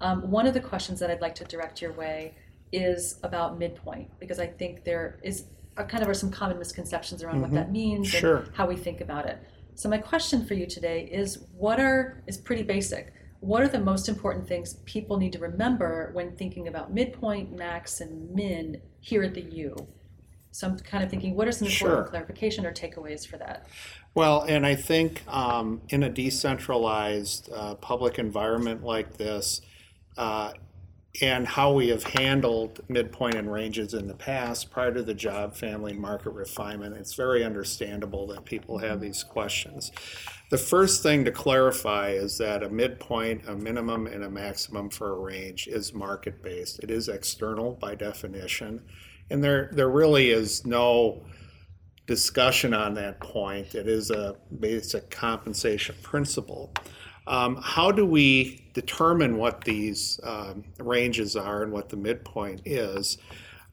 Um, 0.00 0.30
one 0.30 0.46
of 0.46 0.52
the 0.52 0.60
questions 0.60 1.00
that 1.00 1.10
I'd 1.10 1.20
like 1.22 1.34
to 1.36 1.44
direct 1.44 1.80
your 1.80 1.92
way 1.92 2.34
is 2.72 3.18
about 3.22 3.58
midpoint 3.58 4.08
because 4.18 4.38
I 4.40 4.46
think 4.46 4.84
there 4.84 5.20
is 5.22 5.44
a 5.76 5.84
kind 5.84 6.02
of 6.02 6.08
are 6.08 6.14
some 6.14 6.30
common 6.30 6.58
misconceptions 6.58 7.22
around 7.22 7.40
what 7.40 7.52
that 7.52 7.70
means 7.70 8.08
Sure. 8.08 8.38
and 8.38 8.54
how 8.54 8.66
we 8.66 8.76
think 8.76 9.00
about 9.00 9.26
it. 9.26 9.38
So 9.74 9.88
my 9.88 9.98
question 9.98 10.44
for 10.44 10.54
you 10.54 10.66
today 10.66 11.08
is 11.10 11.46
what 11.56 11.80
are 11.80 12.22
is 12.26 12.36
pretty 12.36 12.62
basic. 12.62 13.12
What 13.40 13.62
are 13.62 13.68
the 13.68 13.80
most 13.80 14.08
important 14.08 14.46
things 14.46 14.74
people 14.84 15.16
need 15.16 15.32
to 15.32 15.38
remember 15.38 16.10
when 16.12 16.36
thinking 16.36 16.68
about 16.68 16.92
midpoint, 16.92 17.56
max, 17.56 18.00
and 18.00 18.30
min 18.34 18.80
here 19.00 19.22
at 19.22 19.34
the 19.34 19.40
U? 19.40 19.74
So 20.52 20.68
I'm 20.68 20.78
kind 20.78 21.02
of 21.02 21.08
thinking, 21.08 21.34
what 21.34 21.48
are 21.48 21.52
some 21.52 21.66
important 21.66 22.04
Sure. 22.04 22.08
clarification 22.10 22.66
or 22.66 22.72
takeaways 22.72 23.26
for 23.26 23.38
that? 23.38 23.66
Well, 24.14 24.42
and 24.42 24.66
I 24.66 24.74
think 24.74 25.22
um, 25.26 25.80
in 25.88 26.02
a 26.02 26.10
decentralized 26.10 27.50
uh, 27.52 27.74
public 27.76 28.18
environment 28.18 28.84
like 28.84 29.16
this, 29.16 29.62
uh, 30.18 30.52
and 31.20 31.46
how 31.46 31.72
we 31.72 31.88
have 31.88 32.04
handled 32.04 32.80
midpoint 32.88 33.34
and 33.34 33.52
ranges 33.52 33.92
in 33.92 34.06
the 34.06 34.14
past 34.14 34.70
prior 34.70 34.94
to 34.94 35.02
the 35.02 35.12
job, 35.12 35.54
family, 35.54 35.92
market 35.92 36.30
refinement, 36.30 36.96
it's 36.96 37.14
very 37.14 37.44
understandable 37.44 38.26
that 38.28 38.46
people 38.46 38.78
have 38.78 38.92
mm-hmm. 38.92 39.02
these 39.02 39.22
questions. 39.22 39.92
The 40.50 40.58
first 40.58 41.02
thing 41.02 41.24
to 41.26 41.30
clarify 41.30 42.10
is 42.10 42.38
that 42.38 42.62
a 42.62 42.68
midpoint, 42.70 43.46
a 43.46 43.54
minimum, 43.54 44.06
and 44.06 44.24
a 44.24 44.30
maximum 44.30 44.88
for 44.88 45.12
a 45.12 45.18
range 45.18 45.66
is 45.66 45.92
market 45.92 46.42
based. 46.42 46.78
It 46.82 46.90
is 46.90 47.08
external 47.08 47.72
by 47.72 47.94
definition. 47.94 48.82
And 49.30 49.44
there, 49.44 49.70
there 49.72 49.90
really 49.90 50.30
is 50.30 50.64
no 50.64 51.24
discussion 52.06 52.74
on 52.74 52.94
that 52.94 53.20
point. 53.20 53.74
It 53.74 53.86
is 53.86 54.10
a 54.10 54.36
basic 54.60 55.10
compensation 55.10 55.94
principle. 56.02 56.72
Um, 57.26 57.56
how 57.62 57.92
do 57.92 58.04
we 58.04 58.64
determine 58.74 59.36
what 59.36 59.64
these 59.64 60.18
um, 60.24 60.64
ranges 60.78 61.36
are 61.36 61.62
and 61.62 61.72
what 61.72 61.88
the 61.88 61.96
midpoint 61.96 62.62
is? 62.64 63.18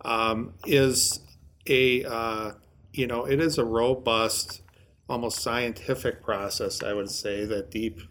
Um, 0.05 0.53
is 0.65 1.19
a 1.67 2.05
uh, 2.05 2.51
you 2.93 3.07
know 3.07 3.25
it 3.25 3.39
is 3.39 3.57
a 3.57 3.65
robust, 3.65 4.61
almost 5.07 5.39
scientific 5.39 6.23
process. 6.23 6.83
I 6.83 6.93
would 6.93 7.09
say 7.09 7.45
that 7.45 7.71
deep 7.71 8.01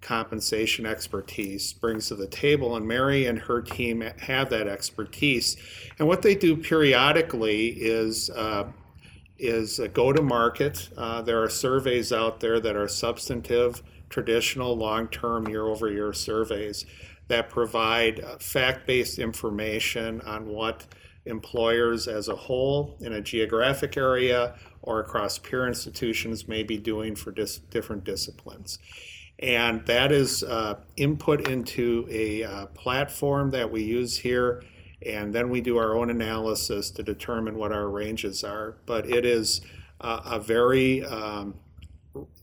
compensation 0.00 0.86
expertise 0.86 1.72
brings 1.72 2.08
to 2.08 2.14
the 2.14 2.26
table, 2.26 2.76
and 2.76 2.86
Mary 2.86 3.26
and 3.26 3.38
her 3.38 3.60
team 3.60 4.00
have 4.00 4.50
that 4.50 4.68
expertise. 4.68 5.56
And 5.98 6.06
what 6.06 6.22
they 6.22 6.34
do 6.34 6.56
periodically 6.56 7.68
is 7.68 8.30
uh, 8.30 8.70
is 9.38 9.80
go 9.94 10.12
to 10.12 10.22
market. 10.22 10.88
Uh, 10.96 11.22
there 11.22 11.42
are 11.42 11.50
surveys 11.50 12.12
out 12.12 12.40
there 12.40 12.60
that 12.60 12.76
are 12.76 12.88
substantive, 12.88 13.82
traditional, 14.08 14.76
long 14.76 15.08
term, 15.08 15.48
year 15.48 15.66
over 15.66 15.90
year 15.90 16.12
surveys 16.12 16.86
that 17.28 17.48
provide 17.48 18.20
uh, 18.20 18.38
fact 18.38 18.86
based 18.86 19.18
information 19.18 20.20
on 20.22 20.46
what 20.46 20.86
employers 21.26 22.08
as 22.08 22.28
a 22.28 22.34
whole 22.34 22.96
in 23.00 23.12
a 23.12 23.20
geographic 23.20 23.96
area 23.96 24.54
or 24.82 25.00
across 25.00 25.38
peer 25.38 25.66
institutions 25.66 26.48
may 26.48 26.62
be 26.62 26.78
doing 26.78 27.14
for 27.14 27.30
dis- 27.30 27.58
different 27.58 28.04
disciplines. 28.04 28.78
And 29.40 29.86
that 29.86 30.10
is 30.10 30.42
uh, 30.42 30.80
input 30.96 31.48
into 31.48 32.08
a 32.10 32.42
uh, 32.42 32.66
platform 32.66 33.50
that 33.50 33.70
we 33.70 33.82
use 33.84 34.18
here. 34.18 34.62
And 35.06 35.32
then 35.32 35.48
we 35.48 35.60
do 35.60 35.76
our 35.76 35.94
own 35.96 36.10
analysis 36.10 36.90
to 36.92 37.02
determine 37.04 37.56
what 37.56 37.70
our 37.70 37.88
ranges 37.88 38.42
are. 38.42 38.78
But 38.84 39.08
it 39.08 39.24
is 39.24 39.60
uh, 40.00 40.22
a 40.24 40.40
very, 40.40 41.04
um, 41.04 41.54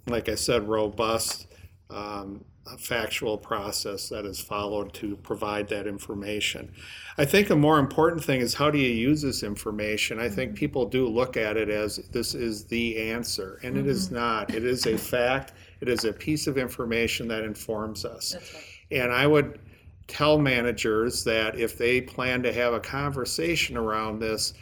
like 0.07 0.29
I 0.29 0.36
said, 0.36 0.69
robust 0.69 1.48
um, 1.89 2.44
factual 2.80 3.38
process 3.38 4.10
that 4.10 4.25
is 4.25 4.39
followed 4.39 4.92
to 4.94 5.15
provide 5.18 5.68
that 5.68 5.86
information. 5.86 6.72
I 7.18 7.25
think 7.25 7.50
a 7.50 7.56
more 7.56 7.77
important 7.77 8.24
thing 8.24 8.42
is 8.42 8.56
how 8.56 8.72
do 8.72 8.80
you 8.80 8.89
use 8.89 9.22
this 9.22 9.44
information? 9.44 10.20
I 10.20 10.30
think 10.30 10.56
people 10.56 10.86
do 10.86 11.08
look 11.08 11.38
at 11.38 11.58
it 11.58 11.70
as 11.70 11.98
this 12.12 12.34
is 12.34 12.65
the 12.65 12.98
answer, 13.12 13.60
and 13.63 13.77
it 13.77 13.86
is 13.86 14.10
not. 14.10 14.54
It 14.54 14.65
is 14.65 14.88
a 14.88 14.98
fact, 14.98 15.54
it 15.80 15.88
is 15.88 16.06
a 16.06 16.13
piece 16.13 16.48
of 16.48 16.58
information 16.58 17.27
that 17.27 17.44
informs 17.44 18.04
us. 18.04 18.36
Right. 18.36 19.04
And 19.04 19.12
I 19.12 19.27
would 19.27 19.60
tell 20.08 20.38
managers 20.38 21.24
that 21.24 21.58
if 21.60 21.77
they 21.77 22.01
plan 22.01 22.44
to 22.44 22.54
have 22.54 22.74
a 22.74 22.80
conversation 22.80 23.77
around 23.77 24.20
this, 24.20 24.54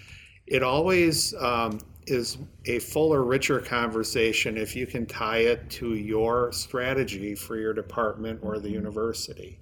it 0.48 0.62
always 0.62 1.34
um, 1.36 1.80
is 2.08 2.38
a 2.66 2.80
fuller, 2.80 3.24
richer 3.24 3.60
conversation 3.60 4.58
if 4.58 4.76
you 4.76 4.86
can 4.86 5.06
tie 5.06 5.40
it 5.40 5.70
to 5.72 5.96
your 5.96 6.52
strategy 6.52 7.36
for 7.36 7.58
your 7.58 7.74
department 7.74 8.40
or 8.44 8.60
the 8.60 8.70
university. 8.70 9.60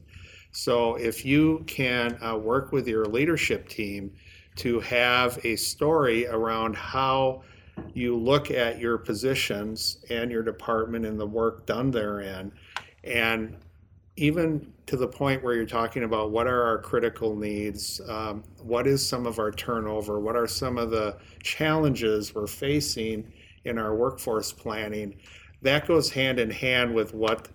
So 0.52 0.96
if 0.96 1.26
you 1.26 1.64
can 1.68 2.22
uh, 2.22 2.38
work 2.38 2.72
with 2.72 2.88
your 2.88 3.06
leadership 3.06 3.70
team 3.70 4.12
to 4.58 4.80
have 4.82 5.40
a 5.46 5.56
story 5.56 6.28
around 6.28 6.76
how 6.76 7.44
you 7.94 8.18
look 8.18 8.52
at 8.52 8.80
your 8.80 8.98
positions 8.98 10.04
and 10.10 10.30
your 10.30 10.44
department 10.44 11.06
and 11.06 11.20
the 11.20 11.26
work 11.26 11.66
done 11.66 11.90
therein, 11.90 12.52
and 13.04 13.58
even 14.22 14.72
to 14.86 14.96
the 14.96 15.08
point 15.08 15.44
where 15.44 15.56
you're 15.56 15.66
talking 15.66 16.04
about 16.04 16.30
what 16.30 16.46
are 16.46 16.64
our 16.64 16.78
critical 16.78 17.36
needs, 17.36 18.00
um, 18.08 18.44
what 18.62 18.86
is 18.86 19.06
some 19.06 19.26
of 19.26 19.40
our 19.40 19.52
turnover, 19.52 20.20
what 20.20 20.36
are 20.36 20.48
some 20.48 20.78
of 20.78 20.92
the 20.92 21.18
challenges 21.42 22.36
we're 22.36 22.46
facing 22.46 23.32
in 23.66 23.80
our 23.80 23.96
workforce 23.96 24.54
planning, 24.54 25.16
that 25.64 25.88
goes 25.88 26.12
hand 26.12 26.40
in 26.40 26.52
hand 26.52 26.94
with 26.94 27.16
what 27.16 27.48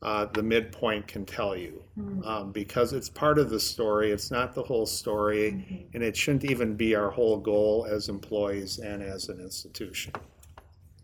uh, 0.00 0.24
the 0.32 0.42
midpoint 0.42 1.06
can 1.06 1.26
tell 1.26 1.54
you. 1.54 1.82
Um, 2.26 2.52
because 2.52 2.92
it's 2.92 3.08
part 3.08 3.38
of 3.38 3.50
the 3.50 3.60
story, 3.60 4.10
it's 4.10 4.30
not 4.30 4.54
the 4.54 4.62
whole 4.62 4.86
story, 4.86 5.88
and 5.94 6.02
it 6.02 6.16
shouldn't 6.16 6.44
even 6.44 6.74
be 6.74 6.94
our 6.94 7.10
whole 7.10 7.36
goal 7.38 7.86
as 7.88 8.08
employees 8.08 8.78
and 8.78 9.02
as 9.02 9.28
an 9.28 9.40
institution. 9.40 10.12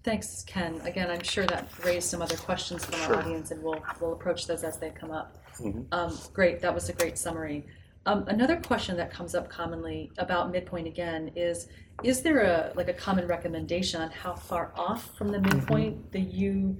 Thanks, 0.02 0.44
Ken. 0.46 0.80
Again, 0.84 1.10
I'm 1.10 1.22
sure 1.22 1.44
that 1.46 1.68
raised 1.84 2.08
some 2.08 2.22
other 2.22 2.36
questions 2.36 2.84
from 2.84 2.98
Sure. 3.00 3.16
our 3.16 3.22
audience, 3.22 3.50
and 3.50 3.62
we'll, 3.62 3.82
we'll 4.00 4.14
approach 4.14 4.46
those 4.46 4.64
as 4.64 4.78
they 4.78 4.90
come 4.90 5.10
up. 5.10 5.36
Mhm. 5.58 5.86
Um, 5.92 6.18
great, 6.32 6.60
that 6.60 6.74
was 6.74 6.88
a 6.88 6.94
great 6.94 7.18
summary. 7.18 7.66
Um, 8.06 8.24
another 8.28 8.56
question 8.56 8.96
that 8.96 9.12
comes 9.12 9.34
up 9.34 9.50
commonly 9.50 10.10
about 10.16 10.50
midpoint 10.50 10.86
again 10.86 11.30
is, 11.36 11.68
is 12.02 12.22
there 12.22 12.40
a, 12.40 12.72
like 12.74 12.88
a 12.88 12.94
common 12.94 13.26
recommendation 13.26 14.00
on 14.00 14.10
how 14.10 14.34
far 14.34 14.72
off 14.74 15.14
from 15.18 15.28
the 15.28 15.38
midpoint 15.38 16.12
the 16.12 16.20
you 16.20 16.78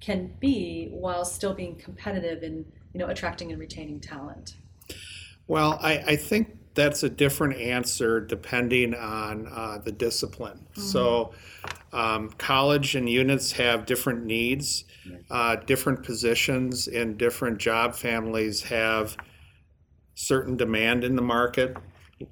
can 0.00 0.32
be 0.40 0.88
while 0.92 1.26
still 1.26 1.52
being 1.52 1.76
competitive 1.76 2.42
in, 2.42 2.64
you 2.94 2.98
know, 2.98 3.08
attracting 3.08 3.52
and 3.52 3.60
retaining 3.60 4.00
talent? 4.00 4.54
Well, 5.46 5.78
I, 5.82 5.98
I 5.98 6.16
think 6.16 6.56
that's 6.72 7.02
a 7.02 7.10
different 7.10 7.60
answer 7.60 8.18
depending 8.18 8.94
on 8.94 9.46
uh, 9.48 9.78
the 9.84 9.92
discipline. 9.92 10.66
So, 10.72 11.34
um, 11.92 12.30
college 12.38 12.94
and 12.94 13.08
units 13.08 13.52
have 13.52 13.86
different 13.86 14.24
needs. 14.24 14.84
Uh, 15.30 15.56
different 15.56 16.02
positions 16.04 16.86
in 16.88 17.16
different 17.16 17.58
job 17.58 17.94
families 17.94 18.62
have 18.62 19.16
certain 20.14 20.56
demand 20.56 21.04
in 21.04 21.16
the 21.16 21.22
market, 21.22 21.76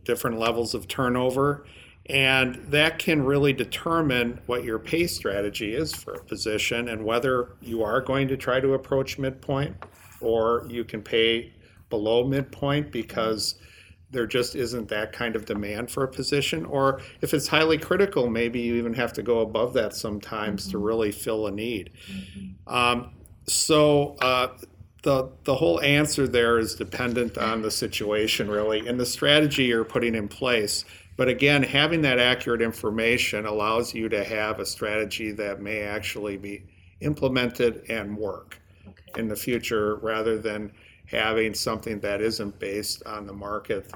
different 0.05 0.39
levels 0.39 0.75
of 0.75 0.87
turnover, 0.87 1.65
and 2.07 2.57
that 2.69 2.99
can 2.99 3.23
really 3.23 3.53
determine 3.53 4.41
what 4.47 4.65
your 4.65 4.79
pay 4.79 5.07
strategy 5.07 5.75
is 5.75 5.95
for 5.95 6.15
a 6.15 6.25
position 6.25 6.89
and 6.89 7.05
whether 7.05 7.57
you 7.61 7.83
are 7.83 8.01
going 8.01 8.29
to 8.29 8.37
try 8.37 8.61
to 8.61 8.75
approach 8.75 9.19
midpoint 9.19 9.77
or 10.21 10.67
you 10.69 10.85
can 10.85 11.03
pay 11.03 11.53
below 11.89 12.25
midpoint 12.27 12.91
because 12.91 13.57
there 14.11 14.27
just 14.27 14.57
isn't 14.57 14.89
that 14.89 15.13
kind 15.13 15.37
of 15.37 15.45
demand 15.45 15.91
for 15.91 16.03
a 16.05 16.09
position. 16.09 16.65
Or 16.65 17.01
if 17.21 17.33
it's 17.33 17.47
highly 17.49 17.79
critical, 17.79 18.29
maybe 18.29 18.61
you 18.61 18.75
even 18.75 18.95
have 18.95 19.13
to 19.15 19.23
go 19.23 19.41
above 19.41 19.73
that 19.75 19.95
sometimes 19.95 20.69
to 20.69 20.79
really 20.79 21.13
fill 21.13 21.47
a 21.47 21.51
need. 21.51 21.91
Um, 22.67 23.11
so 23.47 24.17
uh, 24.21 24.49
the 25.03 25.31
the 25.45 25.55
whole 25.55 25.81
answer 25.81 26.27
there 26.29 26.59
is 26.59 26.75
dependent 26.75 27.39
on 27.39 27.63
the 27.63 27.71
situation, 27.71 28.51
really, 28.51 28.87
and 28.87 28.99
the 29.01 29.07
strategy 29.07 29.65
you're 29.65 29.85
putting 29.85 30.15
in 30.15 30.29
place. 30.29 30.85
But 31.17 31.29
again, 31.29 31.63
having 31.63 32.03
that 32.03 32.19
accurate 32.19 32.63
information 32.63 33.47
allows 33.47 33.95
you 33.95 34.09
to 34.09 34.25
have 34.25 34.59
a 34.59 34.67
strategy 34.67 35.33
that 35.33 35.61
may 35.61 35.83
actually 35.83 36.37
be 36.37 36.65
implemented 37.01 37.85
and 37.89 38.17
work 38.17 38.61
Okay. 38.89 39.21
in 39.21 39.29
the 39.29 39.37
future 39.37 39.97
rather 39.97 40.39
than 40.39 40.73
having 41.11 41.55
something 41.55 41.99
that 42.01 42.21
isn't 42.21 42.59
based 42.59 43.03
on 43.07 43.27
the 43.27 43.33
market 43.33 43.91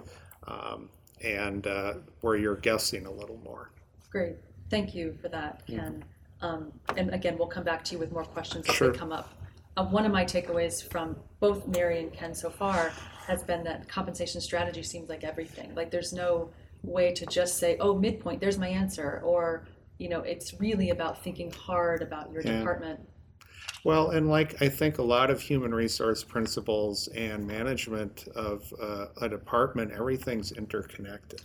um, 0.47 0.89
and 1.23 1.67
uh, 1.67 1.95
where 2.21 2.37
you're 2.37 2.57
guessing 2.57 3.07
a 3.07 3.11
little 3.11 3.39
more. 3.45 3.71
Great, 4.11 4.37
thank 4.71 4.95
you 4.95 5.17
for 5.23 5.29
that, 5.29 5.63
Ken. 5.67 6.05
Um, 6.41 6.73
and 6.97 7.13
again, 7.15 7.39
we'll 7.39 7.47
come 7.49 7.65
back 7.65 7.85
to 7.85 7.93
you 7.93 7.99
with 7.99 8.13
more 8.13 8.25
questions 8.25 8.69
as 8.69 8.75
Sure. 8.75 8.91
they 8.93 8.99
come 8.99 9.13
up. 9.13 9.33
Uh, 9.77 9.85
one 9.87 10.05
of 10.05 10.13
my 10.13 10.25
takeaways 10.25 10.87
from 10.89 11.17
both 11.41 11.67
Mary 11.69 12.01
and 12.01 12.13
Ken 12.13 12.35
so 12.35 12.51
far 12.51 12.93
has 13.27 13.43
been 13.43 13.65
that 13.65 13.89
compensation 13.89 14.41
strategy 14.41 14.83
seems 14.83 15.09
like 15.09 15.25
everything. 15.25 15.75
Like 15.75 15.91
there's 15.91 16.13
no 16.13 16.51
way 16.83 17.13
to 17.13 17.25
just 17.27 17.59
say, 17.59 17.77
oh, 17.81 17.97
midpoint, 17.99 18.41
there's 18.41 18.59
my 18.59 18.69
answer, 18.69 19.21
or 19.25 19.67
you 19.99 20.09
know, 20.09 20.21
it's 20.21 20.61
really 20.61 20.91
about 20.91 21.23
thinking 21.25 21.51
hard 21.53 22.03
about 22.03 22.31
your 22.33 22.43
Yeah. 22.43 22.59
department. 22.59 23.01
Well, 23.85 24.11
and 24.11 24.29
like 24.29 24.61
I 24.63 24.69
think 24.69 24.99
a 24.99 25.03
lot 25.03 25.31
of 25.31 25.41
human 25.41 25.75
resource 25.75 26.25
principles 26.25 27.09
and 27.09 27.47
management 27.47 28.27
of 28.35 28.73
uh, 28.81 29.07
a 29.21 29.29
department, 29.29 29.93
everything's 29.93 30.53
interconnected. 30.53 31.43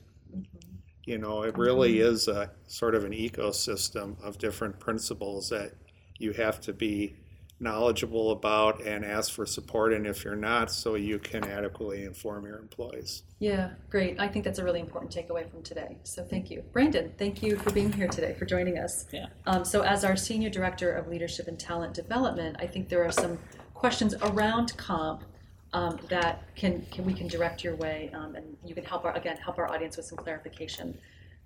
You 1.04 1.18
know, 1.18 1.44
it 1.44 1.58
really 1.58 2.00
is 2.00 2.28
a 2.28 2.52
sort 2.68 2.96
of 2.96 3.04
an 3.04 3.12
ecosystem 3.12 4.22
of 4.24 4.38
different 4.38 4.80
principles 4.80 5.50
that 5.50 5.74
you 6.18 6.32
have 6.34 6.62
to 6.62 6.74
be 6.74 7.16
knowledgeable 7.60 8.32
about 8.32 8.82
and 8.86 9.04
ask 9.04 9.32
for 9.32 9.46
support 9.46 9.94
and 9.94 10.08
if 10.08 10.24
you're 10.24 10.36
not 10.36 10.72
so 10.72 10.96
you 10.96 11.20
can 11.20 11.44
adequately 11.44 12.04
inform 12.04 12.46
your 12.46 12.58
employees 12.58 13.24
Yeah, 13.40 13.72
great. 13.90 14.20
I 14.20 14.28
think 14.28 14.46
that's 14.46 14.60
a 14.60 14.64
really 14.64 14.80
important 14.80 15.14
takeaway 15.14 15.50
from 15.50 15.64
today. 15.64 15.98
So 16.04 16.24
thank 16.24 16.50
you. 16.52 16.64
Brandon, 16.74 17.12
thank 17.18 17.42
you 17.42 17.58
for 17.58 17.72
being 17.72 17.92
here 17.92 18.08
today, 18.08 18.34
for 18.34 18.46
joining 18.46 18.78
us. 18.78 19.06
Yeah. 19.12 19.28
Um, 19.46 19.64
so 19.64 19.82
as 19.82 20.04
our 20.04 20.16
Senior 20.16 20.50
Director 20.50 20.92
of 20.92 21.08
Leadership 21.08 21.48
and 21.48 21.60
Talent 21.60 21.94
Development, 21.94 22.58
I 22.60 22.68
think 22.68 22.90
there 22.90 23.04
are 23.06 23.12
some 23.12 23.38
questions 23.74 24.14
around 24.22 24.76
comp 24.78 25.24
um, 25.72 26.00
that 26.10 26.44
can, 26.56 26.86
can, 26.92 27.06
we 27.06 27.14
can 27.14 27.28
direct 27.28 27.64
your 27.64 27.76
way, 27.76 28.12
um, 28.14 28.36
and 28.36 28.58
you 28.66 28.74
can 28.74 28.84
help 28.84 29.06
our, 29.06 29.16
again, 29.16 29.38
help 29.38 29.58
our 29.58 29.72
audience 29.72 29.96
with 29.98 30.06
some 30.06 30.18
clarification. 30.18 30.98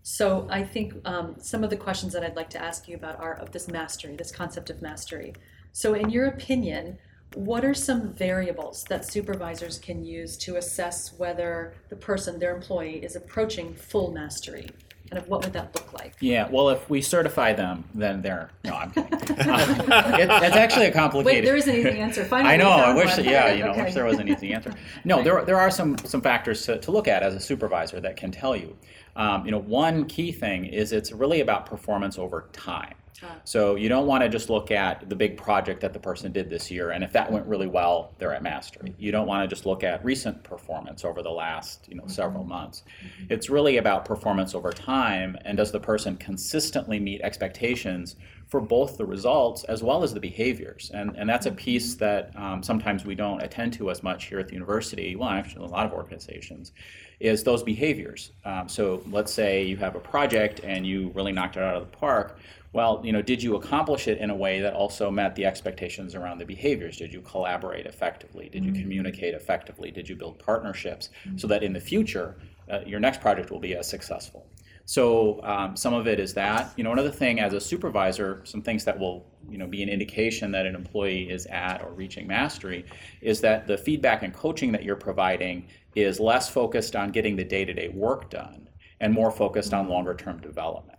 So 0.02 0.48
I 0.50 0.64
think 0.64 0.96
um, 1.06 1.36
some 1.40 1.64
of 1.64 1.70
the 1.70 1.78
questions 1.78 2.14
that 2.14 2.24
I'd 2.24 2.36
like 2.36 2.50
to 2.52 2.62
ask 2.62 2.88
you 2.88 2.96
about 2.96 3.20
are 3.20 3.36
of 3.36 3.52
this 3.52 3.68
mastery, 3.68 4.16
this 4.16 4.32
concept 4.32 4.70
of 4.70 4.82
mastery. 4.82 5.34
So 5.74 5.96
in 5.96 6.10
your 6.12 6.28
opinion, 6.28 7.00
what 7.34 7.66
are 7.66 7.74
some 7.74 8.14
variables 8.14 8.84
that 8.90 9.06
supervisors 9.06 9.80
can 9.80 10.06
use 10.06 10.38
to 10.38 10.58
assess 10.58 11.14
whether 11.18 11.74
the 11.90 11.96
person, 11.96 12.40
their 12.40 12.56
employee, 12.56 13.04
is 13.04 13.16
approaching 13.16 13.74
full 13.74 14.12
mastery? 14.12 14.70
Kind 15.10 15.22
of 15.22 15.28
what 15.28 15.44
would 15.44 15.54
that 15.54 15.74
look 15.76 15.92
like? 15.94 16.14
Yeah, 16.20 16.48
well, 16.50 16.70
if 16.70 16.88
we 16.92 17.02
certify 17.02 17.54
them, 17.54 17.84
then 17.94 18.22
they're 18.22 18.52
no, 18.64 18.74
I'm 18.76 18.92
kidding. 18.92 19.14
Uh, 19.14 20.18
it, 20.20 20.30
it's 20.30 20.56
actually 20.56 20.86
a 20.86 20.92
complicated. 20.92 21.26
Wait, 21.26 21.46
there 21.46 21.56
is 21.56 21.68
an 21.68 21.76
easy 21.76 22.00
answer. 22.00 22.24
Finally, 22.24 22.54
I 22.54 22.58
know. 22.58 22.70
I 22.70 22.94
wish. 22.94 23.18
one. 23.18 23.26
Yeah, 23.26 23.52
you 23.52 23.64
know, 23.66 23.72
Okay. 23.72 23.84
wish 23.84 23.94
there 23.96 24.06
was 24.06 24.20
an 24.20 24.28
easy 24.30 24.54
answer. 24.54 24.74
No, 25.06 25.22
there 25.22 25.44
there 25.44 25.60
are 25.60 25.70
some 25.72 25.98
some 26.00 26.22
factors 26.22 26.64
to, 26.68 26.80
to 26.80 26.92
look 26.92 27.08
at 27.08 27.22
as 27.24 27.34
a 27.36 27.40
supervisor 27.40 28.00
that 28.00 28.16
can 28.16 28.32
tell 28.32 28.56
you. 28.56 28.76
Um, 29.16 29.46
you 29.46 29.52
know, 29.52 29.60
one 29.60 30.06
key 30.06 30.32
thing 30.32 30.66
is 30.66 30.92
it's 30.92 31.12
really 31.12 31.42
about 31.42 31.66
performance 31.66 32.18
over 32.18 32.48
time. 32.54 32.94
So 33.44 33.76
you 33.76 33.90
don't 33.90 34.08
want 34.08 34.24
to 34.24 34.30
just 34.30 34.50
look 34.50 34.72
at 34.72 35.10
the 35.10 35.16
big 35.16 35.38
project 35.38 35.82
that 35.82 35.94
the 35.94 36.00
person 36.00 36.32
did 36.32 36.50
this 36.50 36.72
year, 36.72 36.92
and 36.92 37.04
if 37.04 37.14
that 37.14 37.32
went 37.32 37.46
really 37.46 37.68
well, 37.68 38.14
they're 38.18 38.34
at 38.34 38.44
mastery. 38.44 38.90
Mm-hmm. 38.90 39.02
You 39.02 39.12
don't 39.12 39.28
want 39.28 39.48
to 39.48 39.54
just 39.54 39.66
look 39.66 39.84
at 39.84 40.04
recent 40.04 40.44
performance 40.44 41.06
over 41.06 41.22
the 41.22 41.32
last 41.32 41.88
you 41.88 41.96
know 41.96 42.08
several 42.08 42.42
mm-hmm. 42.42 42.50
months. 42.50 42.84
Mm-hmm. 43.06 43.34
It's 43.34 43.50
really 43.50 43.78
about 43.78 44.06
performance 44.06 44.56
over 44.56 44.72
time, 44.72 45.38
and 45.46 45.58
does 45.58 45.72
the 45.72 45.80
person 45.80 46.18
consistently 46.18 47.00
meet 47.00 47.22
expectations 47.22 48.16
for 48.54 48.62
both 48.62 48.98
the 48.98 49.06
results 49.18 49.64
as 49.64 49.82
well 49.82 50.04
as 50.04 50.14
the 50.14 50.20
behaviors. 50.20 50.92
And, 50.94 51.16
and 51.18 51.28
that's 51.28 51.48
a 51.48 51.52
piece 51.52 51.96
that 51.96 52.32
um, 52.36 52.62
sometimes 52.62 53.04
we 53.04 53.16
don't 53.16 53.42
attend 53.42 53.74
to 53.74 53.90
as 53.90 54.04
much 54.04 54.26
here 54.26 54.38
at 54.38 54.48
the 54.48 54.54
university, 54.54 55.16
well, 55.16 55.30
actually, 55.30 55.66
a 55.66 55.70
lot 55.70 55.88
of 55.88 55.92
organizations, 55.92 56.72
is 57.20 57.44
those 57.44 57.64
behaviors. 57.64 58.30
Um, 58.46 58.70
so 58.70 59.02
let's 59.10 59.34
say 59.34 59.64
you 59.64 59.78
have 59.78 59.96
a 59.96 60.00
project 60.00 60.60
and 60.64 60.86
you 60.86 61.12
really 61.16 61.32
knocked 61.32 61.58
it 61.58 61.64
out 61.64 61.78
of 61.78 61.82
the 61.90 61.98
park. 61.98 62.38
Well, 62.74 63.02
you 63.04 63.12
know, 63.12 63.24
did 63.24 63.42
you 63.42 63.56
accomplish 63.56 64.08
it 64.08 64.20
in 64.20 64.30
a 64.30 64.36
way 64.36 64.62
that 64.62 64.74
also 64.76 65.10
met 65.10 65.36
the 65.36 65.46
expectations 65.48 66.14
around 66.14 66.38
the 66.38 66.46
behaviors? 66.46 66.98
Did 66.98 67.12
you 67.12 67.22
collaborate 67.22 67.88
effectively? 67.88 68.50
Did 68.50 68.66
you 68.66 68.72
Mm-hmm. 68.72 68.82
communicate 68.84 69.34
effectively? 69.34 69.90
Did 69.90 70.08
you 70.08 70.16
build 70.16 70.38
partnerships 70.38 71.10
so 71.38 71.48
that 71.48 71.64
in 71.64 71.74
the 71.74 71.80
future, 71.80 72.36
uh, 72.70 72.82
your 72.86 73.00
next 73.00 73.20
project 73.20 73.50
will 73.50 73.60
be 73.60 73.74
as 73.74 73.88
successful? 73.88 74.46
So 74.86 75.42
um, 75.44 75.76
some 75.76 75.94
of 75.94 76.08
it 76.08 76.20
is 76.20 76.34
that. 76.34 76.74
You 76.76 76.84
know, 76.84 76.92
another 76.92 77.12
thing 77.12 77.40
as 77.40 77.54
a 77.54 77.60
supervisor, 77.60 78.42
some 78.44 78.62
things 78.62 78.84
that 78.86 79.00
will 79.00 79.26
you 79.50 79.58
know 79.58 79.68
be 79.68 79.82
an 79.84 79.90
indication 79.90 80.52
that 80.52 80.66
an 80.66 80.76
employee 80.76 81.30
is 81.30 81.46
at 81.48 81.82
or 81.84 81.92
reaching 81.92 82.28
mastery, 82.28 82.86
is 83.22 83.40
that 83.42 83.68
the 83.68 83.78
feedback 83.78 84.24
and 84.24 84.34
coaching 84.34 84.72
that 84.74 84.84
you're 84.84 84.96
providing 84.96 85.68
is 85.96 86.20
less 86.20 86.50
focused 86.50 86.96
on 86.96 87.12
getting 87.12 87.36
the 87.36 87.44
day-to-day 87.44 87.90
work 87.90 88.30
done 88.30 88.68
and 89.00 89.14
more 89.14 89.32
focused 89.32 89.74
on 89.74 89.88
longer-term 89.88 90.40
development. 90.42 90.98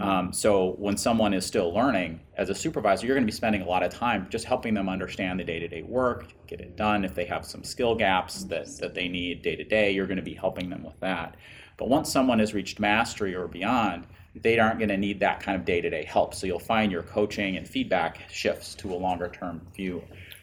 Um, 0.00 0.32
so 0.32 0.74
when 0.78 0.96
someone 0.96 1.34
is 1.34 1.44
still 1.44 1.74
learning, 1.74 2.20
as 2.38 2.48
a 2.48 2.54
supervisor, 2.54 3.06
you're 3.06 3.14
going 3.14 3.26
to 3.26 3.30
be 3.30 3.36
spending 3.36 3.60
a 3.60 3.66
lot 3.66 3.82
of 3.82 3.92
time 3.92 4.26
just 4.30 4.46
helping 4.46 4.72
them 4.72 4.88
understand 4.88 5.38
the 5.38 5.44
day-to-day 5.44 5.82
work, 5.82 6.32
get 6.46 6.62
it 6.62 6.76
done. 6.76 7.04
If 7.04 7.14
they 7.14 7.26
have 7.26 7.44
some 7.44 7.62
skill 7.62 7.94
gaps 7.94 8.44
that, 8.44 8.66
that 8.78 8.94
they 8.94 9.06
need 9.06 9.42
day 9.42 9.54
to 9.54 9.64
day, 9.64 9.90
you're 9.90 10.06
going 10.06 10.16
to 10.16 10.22
be 10.22 10.32
helping 10.32 10.70
them 10.70 10.82
with 10.82 10.98
that. 11.00 11.36
But 11.76 11.88
once 11.88 12.10
someone 12.10 12.38
has 12.38 12.54
reached 12.54 12.80
mastery 12.80 13.34
or 13.34 13.48
beyond, 13.48 14.06
they 14.34 14.58
aren't 14.58 14.78
going 14.78 14.88
to 14.88 14.96
need 14.96 15.20
that 15.20 15.40
kind 15.40 15.58
of 15.58 15.64
day-to-day 15.64 16.04
help. 16.04 16.34
So 16.34 16.46
you'll 16.46 16.58
find 16.58 16.92
your 16.92 17.02
coaching 17.02 17.56
and 17.56 17.66
feedback 17.66 18.28
shifts 18.30 18.74
to 18.76 18.92
a 18.92 18.96
longer-term 18.96 19.66
view. 19.74 20.02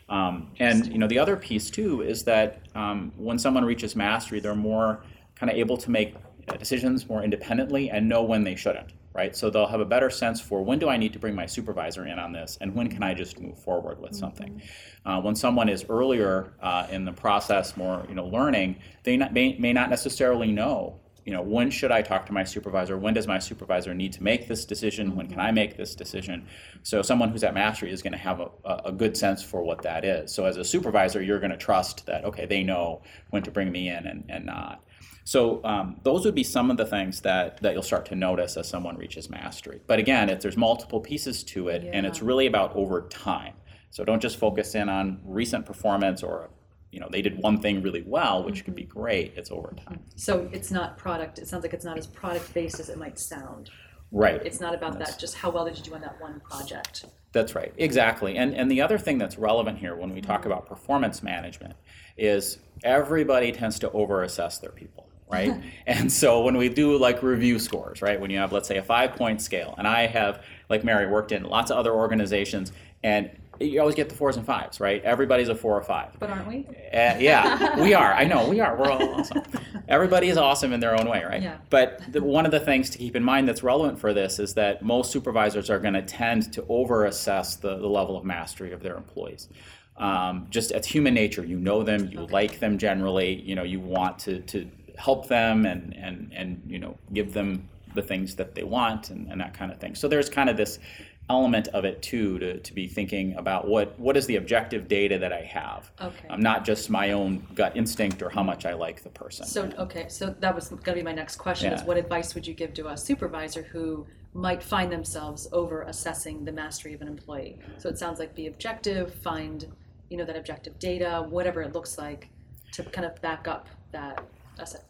Um, 0.10 0.52
and 0.60 0.88
you 0.88 0.98
know 0.98 1.08
the 1.08 1.20
other 1.20 1.36
piece 1.36 1.70
too 1.70 2.02
is 2.02 2.24
that 2.26 2.68
um, 2.76 3.12
when 3.18 3.40
someone 3.40 3.66
reaches 3.66 3.96
mastery, 3.96 4.40
they're 4.40 4.56
more 4.56 5.04
kind 5.36 5.52
of 5.52 5.58
able 5.58 5.78
to 5.78 5.90
make 5.90 6.16
decisions 6.60 7.08
more 7.08 7.24
independently 7.24 7.90
and 7.90 8.08
know 8.08 8.24
when 8.24 8.44
they 8.44 8.56
shouldn't. 8.56 8.94
Right, 9.16 9.36
so 9.36 9.52
they'll 9.52 9.68
have 9.68 9.80
a 9.80 9.86
better 9.86 10.10
sense 10.10 10.42
for 10.42 10.66
when 10.66 10.80
do 10.80 10.90
I 10.90 10.98
need 10.98 11.14
to 11.14 11.20
bring 11.20 11.36
my 11.36 11.46
supervisor 11.46 12.08
in 12.08 12.18
on 12.18 12.32
this, 12.32 12.58
and 12.62 12.74
when 12.74 12.90
can 12.90 13.04
I 13.04 13.14
just 13.14 13.40
move 13.40 13.60
forward 13.60 14.02
with 14.02 14.16
something. 14.16 14.60
Uh, 15.06 15.22
when 15.22 15.36
someone 15.36 15.70
is 15.70 15.86
earlier 15.88 16.54
uh, 16.64 16.88
in 16.90 17.06
the 17.06 17.12
process, 17.12 17.78
more 17.78 18.04
you 18.10 18.16
know, 18.16 18.26
learning, 18.26 18.78
they 19.04 19.16
not, 19.16 19.32
may, 19.32 19.56
may 19.60 19.72
not 19.72 19.92
necessarily 19.92 20.52
know 20.52 21.00
you 21.26 21.32
know, 21.32 21.42
when 21.42 21.70
should 21.72 21.92
I 21.92 22.02
talk 22.02 22.26
to 22.26 22.34
my 22.34 22.44
supervisor? 22.44 22.98
When 22.98 23.14
does 23.14 23.28
my 23.28 23.40
supervisor 23.40 23.94
need 23.94 24.14
to 24.14 24.24
make 24.24 24.48
this 24.48 24.66
decision? 24.66 25.16
When 25.16 25.28
can 25.28 25.40
I 25.40 25.52
make 25.52 25.78
this 25.78 25.96
decision? 25.96 26.48
So 26.84 27.02
someone 27.02 27.30
who's 27.30 27.44
at 27.44 27.54
mastery 27.54 27.92
is 27.92 28.02
going 28.02 28.14
to 28.14 28.20
have 28.20 28.42
a, 28.42 28.50
a 28.86 28.92
good 28.92 29.16
sense 29.16 29.42
for 29.42 29.64
what 29.64 29.82
that 29.84 30.04
is. 30.04 30.34
So 30.34 30.46
as 30.46 30.58
a 30.58 30.64
supervisor, 30.64 31.22
you're 31.22 31.40
going 31.40 31.52
to 31.52 31.58
trust 31.58 32.06
that, 32.08 32.26
okay, 32.26 32.46
they 32.46 32.64
know 32.64 33.02
when 33.30 33.44
to 33.44 33.52
bring 33.52 33.72
me 33.72 33.90
in 33.90 34.06
and, 34.06 34.26
and 34.30 34.46
not. 34.46 34.84
So 35.26 35.64
um, 35.64 36.02
those 36.04 36.26
would 36.26 36.36
be 36.36 36.44
some 36.44 36.70
of 36.70 36.76
the 36.76 36.86
things 36.86 37.22
that, 37.22 37.62
that 37.62 37.74
you'll 37.74 37.84
start 37.84 38.06
to 38.08 38.16
notice 38.16 38.58
as 38.58 38.68
someone 38.68 38.98
reaches 38.98 39.30
mastery. 39.30 39.80
But 39.88 40.00
again, 40.00 40.30
if 40.30 40.42
there's 40.42 40.58
multiple 40.58 41.00
pieces 41.00 41.44
to 41.46 41.70
it, 41.70 41.88
and 41.90 42.06
it's 42.06 42.22
really 42.22 42.48
about 42.48 42.76
over 42.76 43.08
time. 43.08 43.54
So 43.90 44.04
don't 44.04 44.22
just 44.22 44.38
focus 44.38 44.76
in 44.76 44.90
on 44.90 45.22
recent 45.24 45.66
performance 45.66 46.24
or 46.24 46.50
you 46.94 47.00
know 47.00 47.10
they 47.12 47.22
did 47.22 47.38
one 47.38 47.60
thing 47.60 47.82
really 47.82 48.04
well, 48.06 48.44
which 48.44 48.64
could 48.64 48.76
be 48.76 48.84
mm-hmm. 48.84 49.00
great. 49.00 49.34
It's 49.36 49.52
over 49.52 49.74
time. 49.86 50.00
So 50.16 50.48
it's 50.54 50.72
not 50.72 50.98
product, 50.98 51.40
it 51.40 51.48
sounds 51.48 51.64
like 51.64 51.74
it's 51.74 51.86
not 51.86 51.98
as 51.98 52.06
product-based 52.08 52.80
as 52.80 52.90
it 52.90 52.98
might 52.98 53.18
sound. 53.18 53.72
Right. 54.12 54.42
It's 54.46 54.62
not 54.62 54.76
about 54.76 54.94
That's- 54.94 55.16
that, 55.16 55.20
just 55.20 55.36
how 55.36 55.50
well 55.50 55.66
did 55.66 55.78
you 55.78 55.84
do 55.84 55.96
on 55.96 56.02
that 56.02 56.22
one 56.22 56.40
project? 56.42 57.06
That's 57.32 57.56
right, 57.56 57.74
exactly. 57.78 58.38
And 58.38 58.54
and 58.54 58.70
the 58.70 58.82
other 58.82 59.00
thing 59.00 59.18
that's 59.18 59.40
relevant 59.40 59.80
here 59.80 59.96
when 59.96 60.14
we 60.14 60.22
talk 60.22 60.42
mm-hmm. 60.42 60.52
about 60.52 60.68
performance 60.68 61.24
management 61.24 61.74
is 62.16 62.60
everybody 62.84 63.52
tends 63.52 63.80
to 63.80 63.90
overassess 63.90 64.62
their 64.62 64.70
people, 64.70 65.10
right? 65.32 65.52
and 65.88 66.12
so 66.12 66.42
when 66.42 66.58
we 66.58 66.70
do 66.70 66.96
like 66.96 67.24
review 67.24 67.58
scores, 67.58 68.04
right? 68.04 68.22
When 68.22 68.30
you 68.30 68.38
have 68.38 68.54
let's 68.54 68.68
say 68.68 68.78
a 68.78 68.84
five 68.84 69.16
point 69.16 69.42
scale, 69.42 69.74
and 69.80 69.88
I 69.88 70.06
have 70.06 70.44
like 70.70 70.84
Mary 70.84 71.08
worked 71.08 71.32
in 71.32 71.44
lots 71.44 71.72
of 71.72 71.78
other 71.78 71.92
organizations, 71.92 72.72
and 73.04 73.32
you 73.64 73.80
always 73.80 73.96
get 73.96 74.10
the 74.10 74.16
fours 74.16 74.38
and 74.38 74.46
fives, 74.46 74.80
right? 74.80 75.04
Everybody's 75.04 75.50
a 75.50 75.56
four 75.56 75.78
or 75.78 75.84
five. 75.84 76.18
But 76.20 76.30
aren't 76.30 76.48
we? 76.48 76.66
Uh, 76.94 77.18
yeah, 77.18 77.82
we 77.82 77.94
are. 77.94 78.14
I 78.14 78.26
know 78.26 78.48
we 78.48 78.60
are. 78.60 78.76
We're 78.78 78.90
all 78.90 79.20
awesome. 79.20 79.44
Everybody 79.88 80.30
is 80.30 80.38
awesome 80.38 80.74
in 80.74 80.80
their 80.80 81.00
own 81.00 81.08
way, 81.10 81.24
right? 81.24 81.42
Yeah. 81.42 81.58
But 81.70 82.02
the, 82.12 82.22
one 82.22 82.46
of 82.46 82.52
the 82.52 82.60
things 82.60 82.90
to 82.92 82.98
keep 82.98 83.16
in 83.16 83.24
mind 83.24 83.48
that's 83.48 83.64
relevant 83.64 84.00
for 84.00 84.14
this 84.14 84.40
is 84.40 84.54
that 84.56 84.84
most 84.84 85.12
supervisors 85.12 85.70
are 85.70 85.80
going 85.80 85.94
to 85.94 86.02
tend 86.02 86.54
to 86.54 86.62
overassess 86.64 87.60
the, 87.60 87.78
the 87.78 87.88
level 87.88 88.18
of 88.18 88.24
mastery 88.24 88.72
of 88.72 88.82
their 88.82 88.96
employees. 88.96 89.50
Um, 89.98 90.48
just 90.50 90.72
it's 90.72 90.88
human 90.88 91.14
nature. 91.14 91.46
You 91.46 91.60
know 91.60 91.84
them. 91.84 92.10
You 92.12 92.26
like 92.28 92.60
them 92.60 92.78
generally. 92.78 93.34
You 93.42 93.56
know 93.56 93.64
you 93.64 93.80
want 93.80 94.20
to, 94.20 94.40
to 94.42 94.70
help 94.98 95.28
them 95.28 95.66
and, 95.66 95.96
and, 95.96 96.32
and 96.34 96.62
you 96.68 96.80
know 96.80 96.98
give 97.14 97.34
them 97.34 97.70
the 97.94 98.02
things 98.02 98.36
that 98.36 98.56
they 98.56 98.64
want 98.64 99.10
and, 99.10 99.30
and 99.32 99.40
that 99.40 99.54
kind 99.54 99.72
of 99.72 99.80
thing. 99.80 99.96
So 99.96 100.08
there's 100.08 100.30
kind 100.30 100.50
of 100.50 100.58
this 100.58 100.80
element 101.30 101.70
of 101.70 101.86
it 101.86 102.02
too 102.02 102.38
to, 102.40 102.60
to 102.60 102.74
be 102.74 102.88
thinking 102.88 103.34
about 103.36 103.68
what 103.68 103.98
what 103.98 104.18
is 104.18 104.26
the 104.26 104.36
objective 104.36 104.88
data 104.88 105.18
that 105.18 105.32
I 105.32 105.42
have 105.42 105.90
Okay. 106.02 106.28
um, 106.30 106.42
not 106.42 106.66
just 106.66 106.90
my 106.90 107.12
own 107.12 107.48
gut 107.56 107.78
instinct 107.78 108.22
or 108.22 108.30
how 108.30 108.44
much 108.44 108.66
I 108.66 108.74
like 108.74 109.04
the 109.04 109.10
person. 109.10 109.46
So, 109.46 109.72
okay, 109.80 110.08
so 110.10 110.36
that 110.40 110.54
was 110.54 110.70
gonna 110.70 110.98
be 110.98 111.04
my 111.04 111.14
next 111.14 111.38
question, 111.38 111.72
is 111.72 111.82
what 111.84 111.98
advice 111.98 112.36
would 112.36 112.46
you 112.46 112.54
give 112.54 112.74
to 112.76 112.90
a 112.90 112.98
supervisor 112.98 113.64
who 113.64 114.06
might 114.34 114.62
find 114.62 114.92
themselves 114.92 115.48
over 115.54 115.84
assessing 115.84 116.44
the 116.44 116.52
mastery 116.52 116.94
of 116.94 117.02
an 117.02 117.08
employee? 117.08 117.58
So 117.78 117.88
it 117.88 117.98
sounds 117.98 118.20
like 118.20 118.36
be 118.36 118.48
objective, 118.48 119.14
find, 119.16 119.66
you 120.10 120.18
know, 120.18 120.26
that 120.26 120.36
objective 120.36 120.78
data, 120.80 121.26
whatever 121.30 121.62
it 121.62 121.74
looks 121.74 121.98
like, 121.98 122.30
to 122.74 122.84
kind 122.84 123.06
of 123.06 123.22
back 123.22 123.48
up 123.48 123.70
that, 123.92 124.24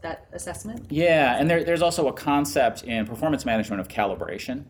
that 0.01 0.27
assessment? 0.31 0.85
Yeah, 0.89 1.37
and 1.37 1.49
there, 1.49 1.63
there's 1.63 1.81
also 1.81 2.07
a 2.07 2.13
concept 2.13 2.83
in 2.83 3.05
performance 3.05 3.45
management 3.45 3.81
of 3.81 3.87
calibration, 3.87 4.63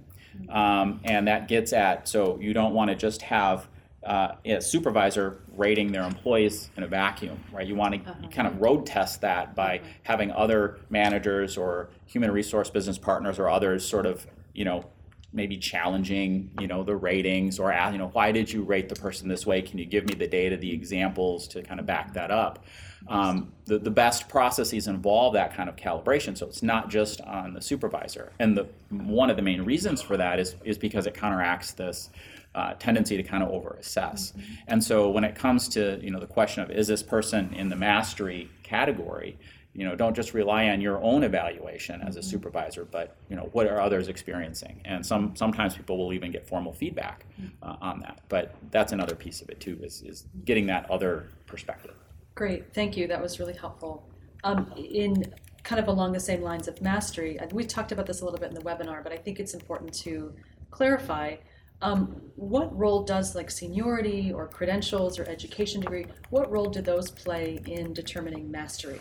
um, 0.50 1.00
and 1.04 1.28
that 1.28 1.48
gets 1.48 1.74
at 1.74 2.08
so 2.08 2.40
you 2.40 2.54
don't 2.54 2.74
want 2.74 2.90
to 2.90 2.96
just 2.96 3.22
have 3.24 3.68
uh, 4.06 4.36
a 4.46 4.62
supervisor 4.62 5.40
rating 5.56 5.92
their 5.92 6.04
employees 6.04 6.70
in 6.76 6.84
a 6.84 6.88
vacuum, 6.88 7.42
right? 7.52 7.66
You 7.66 7.76
want 7.76 8.06
to 8.06 8.28
kind 8.30 8.48
of 8.48 8.60
road 8.60 8.86
test 8.86 9.22
that 9.22 9.56
by 9.56 9.82
having 10.04 10.32
other 10.32 10.80
managers 10.90 11.58
or 11.58 11.90
human 12.06 12.32
resource 12.32 12.70
business 12.70 12.98
partners 12.98 13.40
or 13.40 13.50
others 13.50 13.88
sort 13.88 14.06
of, 14.06 14.28
you 14.54 14.66
know, 14.66 14.86
maybe 15.32 15.58
challenging, 15.58 16.52
you 16.60 16.68
know, 16.68 16.84
the 16.84 16.96
ratings 16.96 17.60
or, 17.60 17.72
ask, 17.72 17.94
you 17.94 17.98
know, 17.98 18.10
why 18.10 18.32
did 18.32 18.52
you 18.52 18.62
rate 18.62 18.88
the 18.88 18.96
person 18.96 19.28
this 19.28 19.46
way? 19.46 19.62
Can 19.62 19.80
you 19.80 19.86
give 19.86 20.06
me 20.06 20.14
the 20.14 20.28
data, 20.28 20.58
the 20.58 20.72
examples 20.72 21.48
to 21.50 21.64
kind 21.64 21.80
of 21.80 21.86
back 21.86 22.14
that 22.14 22.30
up? 22.30 22.64
Um, 23.08 23.52
the, 23.66 23.80
the 23.80 23.92
best 23.92 24.30
processes 24.30 24.88
involve 24.88 25.34
that 25.34 25.54
kind 25.54 25.70
of 25.70 25.76
calibration, 25.76 26.38
so 26.38 26.46
it's 26.48 26.64
not 26.64 26.90
just 26.90 27.22
on 27.22 27.54
the 27.54 27.62
supervisor. 27.62 28.32
And 28.40 28.58
the 28.58 28.68
one 28.90 29.30
of 29.30 29.36
the 29.36 29.42
main 29.42 29.64
reasons 29.64 30.02
for 30.02 30.18
that 30.18 30.40
is 30.40 30.56
is 30.64 30.78
because 30.78 31.06
it 31.06 31.14
counteracts 31.14 31.72
this 31.72 32.10
uh, 32.56 32.74
tendency 32.76 33.18
to 33.18 33.24
kind 33.24 33.44
of 33.44 33.50
over 33.50 33.76
assess. 33.80 34.34
And 34.68 34.84
so 34.84 35.10
when 35.10 35.24
it 35.24 35.36
comes 35.36 35.68
to 35.70 36.00
you 36.02 36.12
know 36.12 36.20
the 36.20 36.28
question 36.28 36.64
of 36.64 36.72
is 36.72 36.88
this 36.88 37.04
person 37.04 37.54
in 37.54 37.70
the 37.70 37.76
mastery 37.76 38.50
category, 38.64 39.38
you 39.74 39.86
know 39.86 39.96
don't 39.96 40.16
just 40.16 40.34
rely 40.34 40.70
on 40.70 40.80
your 40.80 41.02
own 41.02 41.24
evaluation 41.24 42.02
as 42.02 42.16
a 42.16 42.24
supervisor, 42.24 42.86
but 42.86 43.18
you 43.30 43.36
know 43.36 43.50
what 43.54 43.68
are 43.68 43.82
others 43.82 44.08
experiencing? 44.08 44.82
And 44.86 45.06
some 45.06 45.36
sometimes 45.36 45.76
people 45.76 45.98
will 45.98 46.14
even 46.14 46.32
get 46.32 46.48
formal 46.48 46.74
feedback 46.74 47.26
uh, 47.62 47.76
on 47.82 48.00
that. 48.02 48.22
But 48.30 48.56
that's 48.72 48.94
another 48.94 49.16
piece 49.16 49.42
of 49.42 49.50
it 49.50 49.60
too 49.60 49.80
is 49.82 50.02
is 50.04 50.26
getting 50.46 50.68
that 50.68 50.90
other 50.90 51.30
perspective. 51.48 51.96
Great, 52.36 52.74
thank 52.74 52.98
you. 52.98 53.08
That 53.08 53.22
was 53.22 53.40
really 53.40 53.54
helpful. 53.54 54.10
Um, 54.44 54.74
in 54.76 55.34
kind 55.64 55.80
of 55.80 55.88
along 55.88 56.12
the 56.12 56.20
same 56.20 56.42
lines 56.42 56.68
of 56.68 56.82
mastery, 56.82 57.38
and 57.40 57.52
we 57.54 57.64
talked 57.64 57.92
about 57.92 58.06
this 58.06 58.22
a 58.22 58.26
little 58.26 58.40
bit 58.40 58.50
in 58.50 58.56
the 58.56 58.62
webinar, 58.62 59.04
but 59.04 59.14
I 59.14 59.18
think 59.18 59.40
it's 59.40 59.54
important 59.54 59.94
to 59.96 60.34
clarify. 60.72 61.36
Um, 61.82 62.22
what 62.36 62.76
role 62.78 63.04
does 63.04 63.36
like 63.36 63.52
seniority 63.52 64.32
or 64.34 64.48
credentials 64.48 65.20
or 65.20 65.26
education 65.26 65.82
degree? 65.82 66.06
What 66.30 66.50
role 66.52 66.70
do 66.70 66.82
those 66.82 67.12
play 67.12 67.60
in 67.68 67.94
determining 67.94 68.50
mastery? 68.50 69.00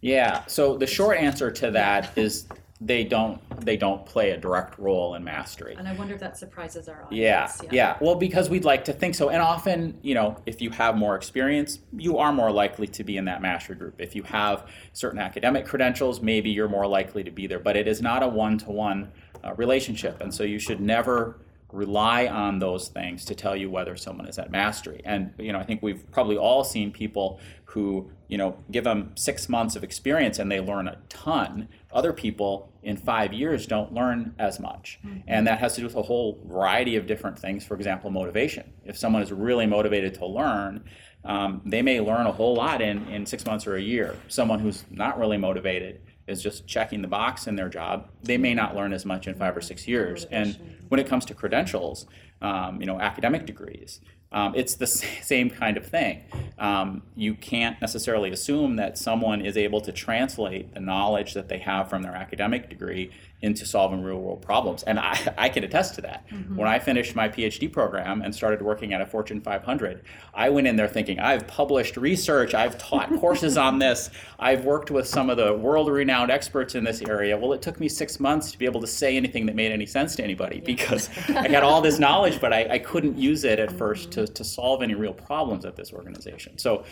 Yeah. 0.00 0.44
So 0.46 0.76
the 0.76 0.86
short 0.86 1.18
answer 1.18 1.50
to 1.50 1.70
that 1.72 2.16
is 2.16 2.46
they 2.80 3.04
don't 3.04 3.40
they 3.64 3.76
don't 3.76 4.06
play 4.06 4.30
a 4.30 4.36
direct 4.38 4.78
role 4.78 5.14
in 5.14 5.22
mastery. 5.22 5.74
And 5.78 5.86
I 5.86 5.92
wonder 5.92 6.14
if 6.14 6.20
that 6.20 6.38
surprises 6.38 6.88
our 6.88 7.04
audience. 7.04 7.20
Yeah, 7.20 7.44
audience. 7.44 7.72
yeah. 7.72 7.96
Well, 8.00 8.14
because 8.14 8.48
we'd 8.48 8.64
like 8.64 8.84
to 8.86 8.92
think 8.92 9.14
so. 9.14 9.28
And 9.28 9.42
often, 9.42 9.98
you 10.02 10.14
know, 10.14 10.36
if 10.46 10.62
you 10.62 10.70
have 10.70 10.96
more 10.96 11.14
experience, 11.14 11.80
you 11.92 12.16
are 12.18 12.32
more 12.32 12.50
likely 12.50 12.86
to 12.86 13.04
be 13.04 13.18
in 13.18 13.26
that 13.26 13.42
mastery 13.42 13.76
group. 13.76 13.96
If 13.98 14.16
you 14.16 14.22
have 14.22 14.66
certain 14.94 15.18
academic 15.18 15.66
credentials, 15.66 16.22
maybe 16.22 16.50
you're 16.50 16.68
more 16.68 16.86
likely 16.86 17.22
to 17.22 17.30
be 17.30 17.46
there. 17.46 17.58
But 17.58 17.76
it 17.76 17.86
is 17.86 18.00
not 18.00 18.22
a 18.22 18.28
one 18.28 18.56
to 18.58 18.70
one 18.70 19.12
relationship. 19.56 20.20
And 20.22 20.32
so 20.32 20.42
you 20.42 20.58
should 20.58 20.80
never 20.80 21.36
rely 21.72 22.26
on 22.26 22.58
those 22.58 22.88
things 22.88 23.24
to 23.26 23.34
tell 23.34 23.56
you 23.56 23.70
whether 23.70 23.96
someone 23.96 24.26
is 24.26 24.38
at 24.38 24.50
mastery. 24.50 25.00
And 25.04 25.32
you 25.38 25.52
know, 25.52 25.58
I 25.58 25.64
think 25.64 25.82
we've 25.82 26.10
probably 26.10 26.36
all 26.36 26.64
seen 26.64 26.92
people 26.92 27.40
who 27.64 28.10
you 28.28 28.36
know 28.36 28.56
give 28.70 28.84
them 28.84 29.12
six 29.16 29.48
months 29.48 29.76
of 29.76 29.84
experience 29.84 30.38
and 30.38 30.50
they 30.50 30.60
learn 30.60 30.88
a 30.88 30.96
ton. 31.08 31.68
Other 31.92 32.12
people 32.12 32.72
in 32.82 32.96
five 32.96 33.32
years 33.32 33.66
don't 33.66 33.92
learn 33.92 34.34
as 34.38 34.58
much, 34.60 34.98
mm-hmm. 35.04 35.20
and 35.26 35.46
that 35.46 35.58
has 35.58 35.74
to 35.74 35.80
do 35.80 35.86
with 35.86 35.96
a 35.96 36.02
whole 36.02 36.38
variety 36.44 36.96
of 36.96 37.06
different 37.06 37.38
things. 37.38 37.64
For 37.64 37.74
example, 37.74 38.10
motivation. 38.10 38.72
If 38.84 38.96
someone 38.96 39.22
is 39.22 39.32
really 39.32 39.66
motivated 39.66 40.14
to 40.14 40.26
learn, 40.26 40.84
um, 41.24 41.62
they 41.64 41.82
may 41.82 42.00
learn 42.00 42.26
a 42.26 42.32
whole 42.32 42.54
lot 42.54 42.80
in, 42.80 43.06
in 43.08 43.26
six 43.26 43.44
months 43.44 43.66
or 43.66 43.76
a 43.76 43.82
year. 43.82 44.16
Someone 44.28 44.58
who's 44.58 44.84
not 44.90 45.18
really 45.18 45.36
motivated 45.36 46.00
is 46.30 46.42
just 46.42 46.66
checking 46.66 47.02
the 47.02 47.08
box 47.08 47.46
in 47.46 47.56
their 47.56 47.68
job, 47.68 48.08
they 48.22 48.38
may 48.38 48.54
not 48.54 48.74
learn 48.74 48.92
as 48.92 49.04
much 49.04 49.26
in 49.26 49.34
five 49.34 49.56
or 49.56 49.60
six 49.60 49.86
years. 49.86 50.24
And 50.30 50.58
when 50.88 51.00
it 51.00 51.06
comes 51.06 51.24
to 51.26 51.34
credentials, 51.34 52.06
um, 52.40 52.80
you 52.80 52.86
know, 52.86 53.00
academic 53.00 53.46
degrees, 53.46 54.00
um, 54.32 54.54
it's 54.54 54.74
the 54.74 54.86
same 54.86 55.50
kind 55.50 55.76
of 55.76 55.86
thing. 55.86 56.22
Um, 56.58 57.02
you 57.16 57.34
can't 57.34 57.80
necessarily 57.80 58.30
assume 58.30 58.76
that 58.76 58.96
someone 58.96 59.40
is 59.44 59.56
able 59.56 59.80
to 59.82 59.92
translate 59.92 60.74
the 60.74 60.80
knowledge 60.80 61.34
that 61.34 61.48
they 61.48 61.58
have 61.58 61.90
from 61.90 62.02
their 62.02 62.14
academic 62.14 62.70
degree 62.70 63.10
into 63.42 63.64
solving 63.64 64.02
real 64.02 64.18
world 64.18 64.42
problems. 64.42 64.82
And 64.82 64.98
I, 64.98 65.34
I 65.38 65.48
can 65.48 65.64
attest 65.64 65.94
to 65.94 66.02
that. 66.02 66.28
Mm-hmm. 66.28 66.56
When 66.56 66.68
I 66.68 66.78
finished 66.78 67.16
my 67.16 67.28
PhD 67.28 67.72
program 67.72 68.22
and 68.22 68.34
started 68.34 68.62
working 68.62 68.92
at 68.92 69.00
a 69.00 69.06
Fortune 69.06 69.40
500, 69.40 70.02
I 70.34 70.50
went 70.50 70.66
in 70.66 70.76
there 70.76 70.88
thinking, 70.88 71.18
I've 71.18 71.46
published 71.46 71.96
research, 71.96 72.54
I've 72.54 72.76
taught 72.78 73.08
courses 73.20 73.56
on 73.56 73.78
this, 73.78 74.10
I've 74.38 74.64
worked 74.64 74.90
with 74.90 75.06
some 75.06 75.30
of 75.30 75.36
the 75.36 75.54
world 75.54 75.88
renowned 75.88 76.30
experts 76.30 76.74
in 76.74 76.84
this 76.84 77.00
area. 77.02 77.36
Well, 77.36 77.52
it 77.52 77.62
took 77.62 77.80
me 77.80 77.88
six 77.88 78.20
months 78.20 78.52
to 78.52 78.58
be 78.58 78.66
able 78.66 78.80
to 78.80 78.86
say 78.86 79.16
anything 79.16 79.46
that 79.46 79.54
made 79.54 79.72
any 79.72 79.86
sense 79.86 80.16
to 80.16 80.24
anybody 80.24 80.56
yeah. 80.56 80.64
because 80.64 81.08
I 81.28 81.48
had 81.48 81.62
all 81.62 81.80
this 81.80 81.98
knowledge, 81.98 82.40
but 82.40 82.52
I, 82.52 82.74
I 82.74 82.78
couldn't 82.78 83.16
use 83.16 83.44
it 83.44 83.58
at 83.58 83.70
mm-hmm. 83.70 83.78
first 83.78 84.10
to, 84.12 84.26
to 84.26 84.44
solve 84.44 84.82
any 84.82 84.94
real 84.94 85.14
problems 85.14 85.64
at 85.64 85.76
this 85.76 85.92
organization. 85.92 86.58
So 86.58 86.84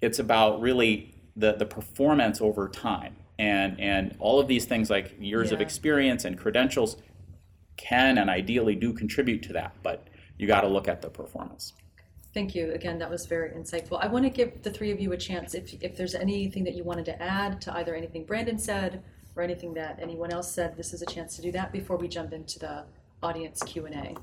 it's 0.00 0.18
about 0.18 0.60
really 0.60 1.14
the, 1.36 1.54
the 1.54 1.66
performance 1.66 2.40
over 2.40 2.68
time 2.68 3.16
and 3.38 3.78
and 3.80 4.16
all 4.18 4.40
of 4.40 4.48
these 4.48 4.64
things 4.64 4.88
like 4.90 5.14
years 5.18 5.48
yeah. 5.48 5.54
of 5.54 5.60
experience 5.60 6.24
and 6.24 6.38
credentials 6.38 6.96
can 7.76 8.18
and 8.18 8.30
ideally 8.30 8.74
do 8.74 8.92
contribute 8.92 9.42
to 9.42 9.52
that 9.52 9.74
but 9.82 10.08
you 10.38 10.46
got 10.46 10.62
to 10.62 10.68
look 10.68 10.86
at 10.86 11.00
the 11.00 11.08
performance. 11.08 11.72
Thank 12.34 12.54
you. 12.54 12.72
Again 12.72 12.98
that 12.98 13.10
was 13.10 13.26
very 13.26 13.50
insightful. 13.50 13.98
I 14.02 14.08
want 14.08 14.24
to 14.24 14.30
give 14.30 14.62
the 14.62 14.70
three 14.70 14.90
of 14.90 15.00
you 15.00 15.12
a 15.12 15.16
chance 15.16 15.54
if 15.54 15.74
if 15.82 15.96
there's 15.96 16.14
anything 16.14 16.64
that 16.64 16.74
you 16.74 16.84
wanted 16.84 17.04
to 17.06 17.22
add 17.22 17.60
to 17.62 17.76
either 17.76 17.94
anything 17.94 18.24
brandon 18.24 18.58
said 18.58 19.02
or 19.36 19.42
anything 19.42 19.74
that 19.74 19.98
anyone 20.00 20.32
else 20.32 20.50
said 20.50 20.76
this 20.76 20.92
is 20.92 21.02
a 21.02 21.06
chance 21.06 21.36
to 21.36 21.42
do 21.42 21.52
that 21.52 21.72
before 21.72 21.96
we 21.96 22.08
jump 22.08 22.32
into 22.32 22.58
the 22.58 22.84
audience 23.22 23.62
q&a 23.62 24.14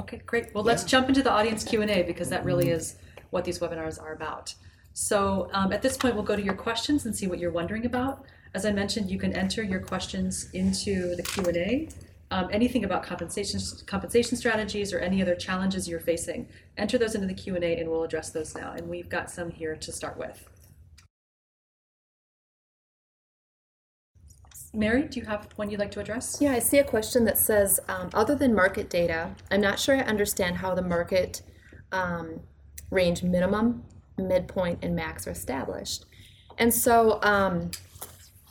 okay 0.00 0.20
great. 0.24 0.54
Well 0.54 0.64
yeah. 0.64 0.68
let's 0.68 0.84
jump 0.84 1.08
into 1.08 1.22
the 1.22 1.30
audience 1.30 1.64
q&a 1.64 2.02
because 2.04 2.28
that 2.30 2.44
really 2.44 2.70
is 2.70 2.96
what 3.30 3.44
these 3.44 3.58
webinars 3.58 4.00
are 4.00 4.12
about 4.12 4.54
so 4.92 5.48
um, 5.52 5.72
at 5.72 5.82
this 5.82 5.96
point, 5.96 6.14
we'll 6.14 6.24
go 6.24 6.36
to 6.36 6.42
your 6.42 6.54
questions 6.54 7.06
and 7.06 7.14
see 7.14 7.26
what 7.26 7.38
you're 7.38 7.52
wondering 7.52 7.86
about. 7.86 8.24
As 8.54 8.64
I 8.64 8.72
mentioned, 8.72 9.10
you 9.10 9.18
can 9.18 9.32
enter 9.34 9.62
your 9.62 9.80
questions 9.80 10.50
into 10.52 11.14
the 11.16 11.22
Q&A. 11.22 11.88
Um, 12.30 12.48
anything 12.52 12.84
about 12.84 13.02
compensation 13.02 13.60
compensation 13.86 14.36
strategies 14.36 14.92
or 14.92 14.98
any 14.98 15.22
other 15.22 15.34
challenges 15.34 15.88
you're 15.88 16.00
facing, 16.00 16.46
enter 16.76 16.98
those 16.98 17.14
into 17.14 17.26
the 17.26 17.34
Q&A 17.34 17.78
and 17.78 17.88
we'll 17.88 18.04
address 18.04 18.30
those 18.30 18.54
now. 18.54 18.72
And 18.72 18.88
we've 18.88 19.08
got 19.08 19.30
some 19.30 19.50
here 19.50 19.76
to 19.76 19.92
start 19.92 20.18
with. 20.18 20.46
Mary, 24.74 25.04
do 25.04 25.18
you 25.18 25.26
have 25.26 25.48
one 25.56 25.70
you'd 25.70 25.80
like 25.80 25.90
to 25.92 26.00
address? 26.00 26.38
Yeah, 26.40 26.52
I 26.52 26.58
see 26.58 26.78
a 26.78 26.84
question 26.84 27.24
that 27.24 27.38
says, 27.38 27.80
um, 27.88 28.10
other 28.12 28.34
than 28.34 28.54
market 28.54 28.90
data, 28.90 29.34
I'm 29.50 29.62
not 29.62 29.78
sure 29.78 29.96
I 29.96 30.00
understand 30.00 30.56
how 30.56 30.74
the 30.74 30.82
market 30.82 31.42
um, 31.92 32.40
range 32.90 33.22
minimum 33.22 33.84
midpoint, 34.18 34.80
and 34.82 34.94
max 34.94 35.26
are 35.26 35.30
established. 35.30 36.04
And 36.58 36.72
so 36.72 37.22
um, 37.22 37.70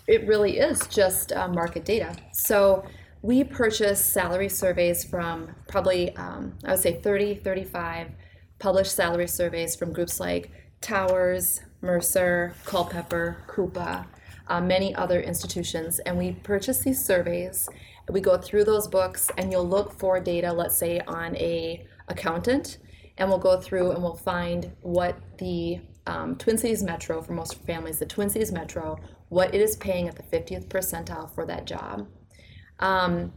it 0.08 0.26
really 0.28 0.58
is 0.58 0.88
just 0.88 1.32
uh, 1.34 1.48
market 1.48 1.86
data. 1.86 2.16
So 2.32 2.86
we 3.22 3.44
purchase 3.44 4.04
salary 4.04 4.50
surveys 4.50 5.04
from 5.04 5.54
probably, 5.68 6.16
um, 6.16 6.58
I 6.64 6.72
would 6.72 6.80
say 6.80 7.02
30, 7.02 7.36
35 7.36 8.12
published 8.60 8.96
salary 8.96 9.28
surveys 9.28 9.76
from 9.76 9.92
groups 9.92 10.20
like 10.20 10.52
Towers, 10.82 11.62
Mercer, 11.82 12.54
Culpepper, 12.66 13.44
CUPA, 13.48 14.06
uh, 14.48 14.62
many 14.62 14.96
other 14.96 15.20
institutions. 15.22 16.00
And 16.00 16.18
we 16.18 16.32
purchase 16.32 16.80
these 16.80 17.04
surveys. 17.04 17.68
We 18.10 18.22
go 18.22 18.38
through 18.38 18.64
those 18.64 18.88
books 18.88 19.30
and 19.38 19.52
you'll 19.52 19.68
look 19.68 19.92
for 19.92 20.20
data, 20.20 20.54
let's 20.54 20.78
say 20.78 21.02
on 21.02 21.36
a 21.36 21.86
accountant 22.08 22.78
and 23.18 23.30
we'll 23.30 23.40
go 23.40 23.60
through 23.60 23.92
and 23.92 24.02
we'll 24.04 24.16
find 24.16 24.72
what 24.82 25.18
the 25.38 25.80
um, 26.06 26.36
Twin 26.36 26.58
Cities 26.58 26.84
Metro, 26.84 27.22
for 27.22 27.34
most 27.34 27.62
families, 27.66 28.00
the 28.00 28.06
Twin 28.06 28.30
Cities 28.30 28.52
Metro, 28.52 29.00
what 29.30 29.54
it 29.54 29.62
is 29.62 29.76
paying 29.76 30.08
at 30.08 30.16
the 30.16 30.24
50th 30.24 30.68
percentile 30.68 31.34
for 31.34 31.46
that 31.46 31.66
job. 31.66 32.08
Um, 32.80 33.34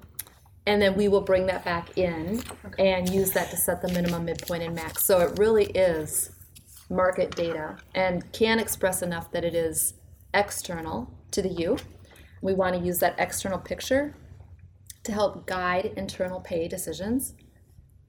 and 0.67 0.81
then 0.81 0.95
we 0.95 1.09
will 1.09 1.23
bring 1.23 1.47
that 1.47 1.65
back 1.65 1.97
in 1.99 2.43
okay. 2.67 2.93
and 2.93 3.09
use 3.09 3.33
that 3.33 3.51
to 3.51 3.57
set 3.57 3.83
the 3.83 3.89
minimum, 3.89 4.25
midpoint, 4.25 4.63
and 4.63 4.75
max. 4.75 5.05
So 5.05 5.19
it 5.21 5.39
really 5.39 5.67
is 5.67 6.31
market 6.91 7.35
data 7.35 7.79
and 7.95 8.31
can 8.33 8.59
express 8.59 9.03
enough 9.03 9.33
that 9.33 9.45
it 9.45 9.55
is 9.55 9.95
external 10.35 11.13
to 11.31 11.43
the 11.43 11.49
U. 11.49 11.79
We 12.43 12.55
want 12.55 12.77
to 12.77 12.83
use 12.83 12.99
that 12.99 13.15
external 13.19 13.59
picture 13.59 14.15
to 15.05 15.13
help 15.13 15.47
guide 15.47 15.93
internal 15.97 16.41
pay 16.41 16.69
decisions 16.69 17.35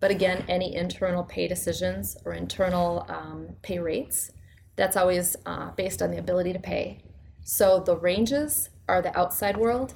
but 0.02 0.12
again, 0.12 0.44
any 0.50 0.76
internal 0.76 1.24
pay 1.24 1.48
decisions 1.48 2.18
or 2.26 2.34
internal 2.34 3.06
um, 3.08 3.48
pay 3.62 3.80
rates, 3.80 4.32
that's 4.76 4.98
always 4.98 5.38
uh, 5.46 5.72
based 5.72 6.02
on 6.02 6.12
the 6.12 6.18
ability 6.18 6.52
to 6.54 6.60
pay. 6.60 7.04
So 7.44 7.80
the 7.80 7.96
ranges 7.96 8.70
are 8.90 9.02
the 9.02 9.18
outside 9.18 9.56
world, 9.56 9.94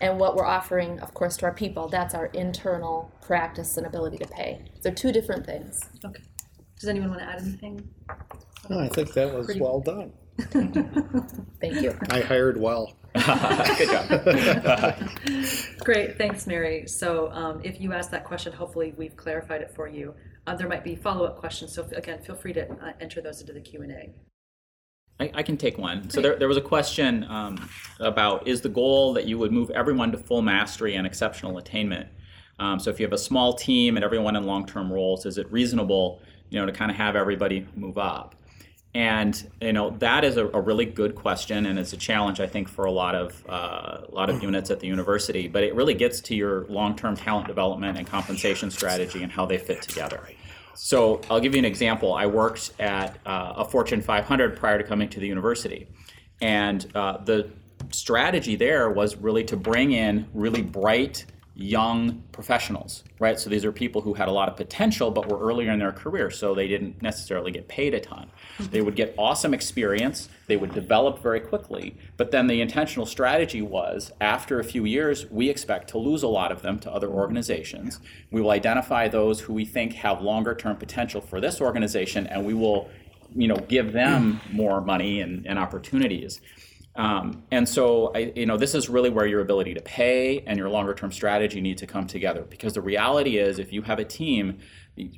and 0.00 0.18
what 0.18 0.36
we're 0.36 0.44
offering, 0.44 1.00
of 1.00 1.14
course, 1.14 1.36
to 1.38 1.46
our 1.46 1.54
people, 1.54 1.88
that's 1.88 2.14
our 2.14 2.26
internal 2.26 3.10
practice 3.22 3.76
and 3.78 3.86
ability 3.86 4.18
to 4.18 4.26
pay. 4.26 4.62
They're 4.82 4.92
two 4.92 5.12
different 5.12 5.46
things. 5.46 5.80
Okay. 6.04 6.22
Does 6.78 6.88
anyone 6.90 7.10
want 7.10 7.20
to 7.22 7.26
add 7.26 7.40
anything? 7.40 7.88
No, 8.68 8.80
I 8.80 8.88
think 8.88 9.14
that 9.14 9.32
was 9.32 9.46
Pretty- 9.46 9.60
well 9.60 9.80
done. 9.80 10.12
Thank 11.60 11.80
you. 11.80 11.96
I 12.10 12.20
hired 12.20 12.58
well. 12.58 12.92
Good 13.14 13.90
job. 13.90 14.98
Great, 15.78 16.18
thanks, 16.18 16.46
Mary. 16.46 16.86
So 16.86 17.30
um, 17.32 17.60
if 17.64 17.80
you 17.80 17.92
ask 17.92 18.10
that 18.10 18.24
question, 18.24 18.52
hopefully 18.52 18.94
we've 18.96 19.16
clarified 19.16 19.62
it 19.62 19.72
for 19.74 19.88
you. 19.88 20.14
Uh, 20.46 20.54
there 20.54 20.68
might 20.68 20.84
be 20.84 20.94
follow-up 20.94 21.38
questions, 21.38 21.72
so 21.74 21.88
again, 21.96 22.22
feel 22.22 22.36
free 22.36 22.52
to 22.52 22.70
uh, 22.70 22.92
enter 23.00 23.20
those 23.22 23.40
into 23.40 23.52
the 23.52 23.60
Q&A. 23.60 24.12
I, 25.18 25.30
I, 25.34 25.42
can 25.42 25.56
take 25.56 25.78
one. 25.78 26.10
So 26.10 26.20
there, 26.20 26.36
there 26.36 26.48
was 26.48 26.58
a 26.58 26.62
question 26.62 27.24
um, 27.24 27.68
about 28.00 28.46
is 28.46 28.60
the 28.60 28.68
goal 28.68 29.14
that 29.14 29.24
you 29.24 29.38
would 29.38 29.50
move 29.50 29.70
everyone 29.70 30.12
to 30.12 30.18
full 30.18 30.42
mastery 30.42 30.96
and 30.96 31.06
exceptional 31.06 31.56
attainment? 31.56 32.08
Um, 32.58 32.78
so 32.78 32.90
if 32.90 33.00
you 33.00 33.06
have 33.06 33.14
a 33.14 33.18
small 33.18 33.54
team 33.54 33.96
and 33.96 34.04
everyone 34.04 34.36
in 34.36 34.44
long-term 34.44 34.92
roles, 34.92 35.24
is 35.24 35.38
it 35.38 35.50
reasonable, 35.50 36.20
you 36.50 36.60
know, 36.60 36.66
to 36.66 36.72
kind 36.72 36.90
of 36.90 36.96
have 36.98 37.16
everybody 37.16 37.66
move 37.74 37.96
up? 37.96 38.34
And 38.96 39.50
you 39.60 39.74
know 39.74 39.90
that 39.98 40.24
is 40.24 40.38
a, 40.38 40.46
a, 40.46 40.60
really 40.60 40.86
good 40.86 41.16
question, 41.16 41.66
and 41.66 41.78
it's 41.78 41.92
a 41.92 41.98
challenge 41.98 42.40
I 42.40 42.46
think 42.46 42.66
for 42.66 42.86
a 42.86 42.90
lot 42.90 43.14
of 43.14 43.44
uh, 43.46 43.98
a 44.08 44.10
lot 44.10 44.30
of 44.30 44.42
units 44.42 44.70
at 44.70 44.80
the 44.80 44.86
university. 44.86 45.48
But 45.48 45.64
it 45.64 45.74
really 45.74 45.92
gets 45.92 46.18
to 46.22 46.34
your 46.34 46.64
long-term 46.68 47.16
talent 47.16 47.46
development 47.46 47.98
and 47.98 48.06
compensation 48.06 48.70
strategy 48.70 49.22
and 49.22 49.30
how 49.30 49.44
they 49.44 49.58
fit 49.58 49.82
together. 49.82 50.26
So 50.72 51.20
I'll 51.28 51.40
give 51.40 51.54
you 51.54 51.58
an 51.58 51.66
example. 51.66 52.14
I 52.14 52.24
worked 52.24 52.72
at 52.80 53.18
uh, 53.26 53.52
a 53.58 53.66
Fortune 53.66 54.00
500 54.00 54.56
prior 54.56 54.78
to 54.78 54.84
coming 54.84 55.10
to 55.10 55.20
the 55.20 55.26
university, 55.26 55.88
and 56.40 56.86
uh, 56.94 57.18
the 57.18 57.50
strategy 57.90 58.56
there 58.56 58.88
was 58.88 59.14
really 59.16 59.44
to 59.44 59.58
bring 59.58 59.92
in 59.92 60.26
really 60.32 60.62
bright 60.62 61.26
young 61.58 62.22
professionals, 62.32 63.02
right? 63.18 63.40
So 63.40 63.48
these 63.48 63.64
are 63.64 63.72
people 63.72 64.02
who 64.02 64.12
had 64.12 64.28
a 64.28 64.30
lot 64.30 64.50
of 64.50 64.56
potential 64.56 65.10
but 65.10 65.26
were 65.28 65.38
earlier 65.38 65.72
in 65.72 65.78
their 65.78 65.90
career, 65.90 66.30
so 66.30 66.54
they 66.54 66.68
didn't 66.68 67.00
necessarily 67.00 67.50
get 67.50 67.66
paid 67.66 67.94
a 67.94 68.00
ton. 68.00 68.30
They 68.70 68.82
would 68.82 68.96
get 68.96 69.14
awesome 69.16 69.54
experience, 69.54 70.28
they 70.48 70.56
would 70.56 70.74
develop 70.74 71.22
very 71.22 71.40
quickly, 71.40 71.96
but 72.18 72.30
then 72.30 72.46
the 72.46 72.60
intentional 72.60 73.06
strategy 73.06 73.62
was 73.62 74.12
after 74.20 74.60
a 74.60 74.64
few 74.64 74.84
years, 74.84 75.30
we 75.30 75.48
expect 75.48 75.88
to 75.90 75.98
lose 75.98 76.22
a 76.22 76.28
lot 76.28 76.52
of 76.52 76.60
them 76.60 76.78
to 76.80 76.92
other 76.92 77.08
organizations. 77.08 78.00
We 78.30 78.42
will 78.42 78.50
identify 78.50 79.08
those 79.08 79.40
who 79.40 79.54
we 79.54 79.64
think 79.64 79.94
have 79.94 80.20
longer 80.20 80.54
term 80.54 80.76
potential 80.76 81.22
for 81.22 81.40
this 81.40 81.60
organization 81.60 82.26
and 82.26 82.44
we 82.44 82.52
will 82.54 82.90
you 83.34 83.48
know 83.48 83.56
give 83.56 83.92
them 83.92 84.40
more 84.52 84.80
money 84.80 85.20
and, 85.20 85.46
and 85.46 85.58
opportunities 85.58 86.40
um, 86.96 87.42
and 87.50 87.68
so, 87.68 88.12
I, 88.14 88.32
you 88.34 88.46
know, 88.46 88.56
this 88.56 88.74
is 88.74 88.88
really 88.88 89.10
where 89.10 89.26
your 89.26 89.40
ability 89.40 89.74
to 89.74 89.82
pay 89.82 90.42
and 90.46 90.58
your 90.58 90.68
longer 90.68 90.94
term 90.94 91.12
strategy 91.12 91.60
need 91.60 91.78
to 91.78 91.86
come 91.86 92.06
together. 92.06 92.42
Because 92.42 92.72
the 92.72 92.80
reality 92.80 93.38
is, 93.38 93.58
if 93.58 93.72
you 93.72 93.82
have 93.82 93.98
a 93.98 94.04
team, 94.04 94.58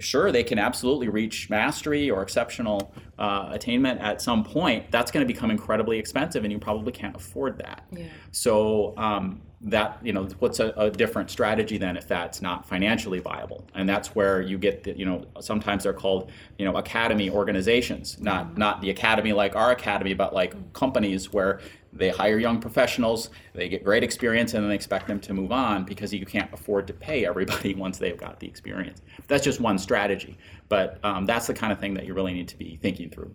sure, 0.01 0.33
they 0.33 0.43
can 0.43 0.59
absolutely 0.59 1.09
reach 1.09 1.49
mastery 1.51 2.11
or 2.11 2.23
exceptional 2.23 2.93
uh, 3.19 3.51
attainment 3.53 4.01
at 4.01 4.21
some 4.21 4.43
point. 4.43 4.91
That's 4.91 5.11
going 5.11 5.27
to 5.27 5.33
become 5.33 5.51
incredibly 5.51 5.99
expensive, 5.99 6.43
and 6.45 6.53
you 6.53 6.59
probably 6.59 6.93
can't 6.93 7.15
afford 7.15 7.59
that. 7.59 7.87
Yeah. 7.93 8.07
So, 8.33 8.95
um, 8.97 9.43
that 9.61 9.99
you 10.03 10.13
know 10.13 10.25
what's 10.39 10.61
a, 10.61 10.69
a, 10.77 10.89
different 10.89 11.31
strategy 11.31 11.79
than 11.79 11.97
if 11.97 12.07
that's 12.07 12.41
not 12.41 12.67
financially 12.67 13.19
viable? 13.19 13.67
And 13.75 13.89
that's 13.89 14.15
where 14.15 14.41
you 14.41 14.59
get 14.59 14.85
the, 14.85 14.97
you 14.97 15.05
know 15.05 15.27
sometimes 15.41 15.83
they're 15.83 15.93
called 15.93 16.31
you 16.59 16.65
know 16.65 16.77
academy 16.77 17.31
organizations. 17.31 18.21
Not 18.21 18.57
not 18.57 18.81
the 18.81 18.91
academy 18.91 19.33
like 19.33 19.57
our 19.57 19.73
academy 19.73 20.15
but 20.15 20.33
like 20.33 20.73
companies 20.73 21.33
where 21.33 21.61
they 21.91 22.11
hire 22.11 22.39
young 22.39 22.61
professionals 22.61 23.31
they 23.55 23.67
get 23.67 23.83
great 23.83 24.05
experience 24.05 24.53
and 24.53 24.63
then 24.63 24.69
they 24.69 24.75
expect 24.75 25.07
them 25.07 25.19
to 25.19 25.33
move 25.33 25.51
on 25.51 25.85
because 25.85 26.13
you 26.13 26.27
can't 26.27 26.53
afford 26.53 26.87
to 26.87 26.93
pay 26.93 27.25
everybody 27.25 27.75
once 27.87 27.97
they've 27.99 28.19
got 28.19 28.39
the 28.41 28.47
experience. 28.47 29.01
That's 29.27 29.43
just 29.43 29.59
one 29.61 29.79
strategy 29.79 30.37
but 30.69 30.99
um, 31.03 31.27
that's 31.27 31.47
the 31.47 31.55
kind 31.55 31.73
of 31.73 31.81
thing 31.81 31.95
that 31.95 32.07
you 32.07 32.15
really 32.15 32.33
need 32.33 32.49
to 32.49 32.57
be 32.57 32.77
thinking 32.77 33.11
through. 33.11 33.33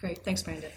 Great, 0.00 0.24
thanks, 0.24 0.42
Brandon. 0.42 0.70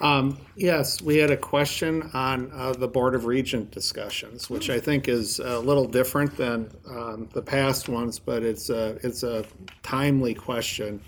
Um, 0.00 0.38
yes, 0.54 1.02
we 1.02 1.16
had 1.16 1.30
a 1.30 1.36
question 1.36 2.08
on 2.14 2.52
uh, 2.52 2.72
the 2.72 2.86
Board 2.86 3.16
of 3.16 3.24
Regent 3.24 3.72
discussions, 3.72 4.48
which 4.48 4.70
I 4.70 4.78
think 4.78 5.08
is 5.08 5.40
a 5.40 5.58
little 5.58 5.86
different 5.86 6.36
than 6.36 6.70
um, 6.88 7.28
the 7.32 7.42
past 7.42 7.88
ones, 7.88 8.18
but 8.18 8.44
it's 8.44 8.70
a, 8.70 8.98
it's 9.02 9.24
a 9.24 9.44
timely 9.82 10.34
question, 10.34 11.00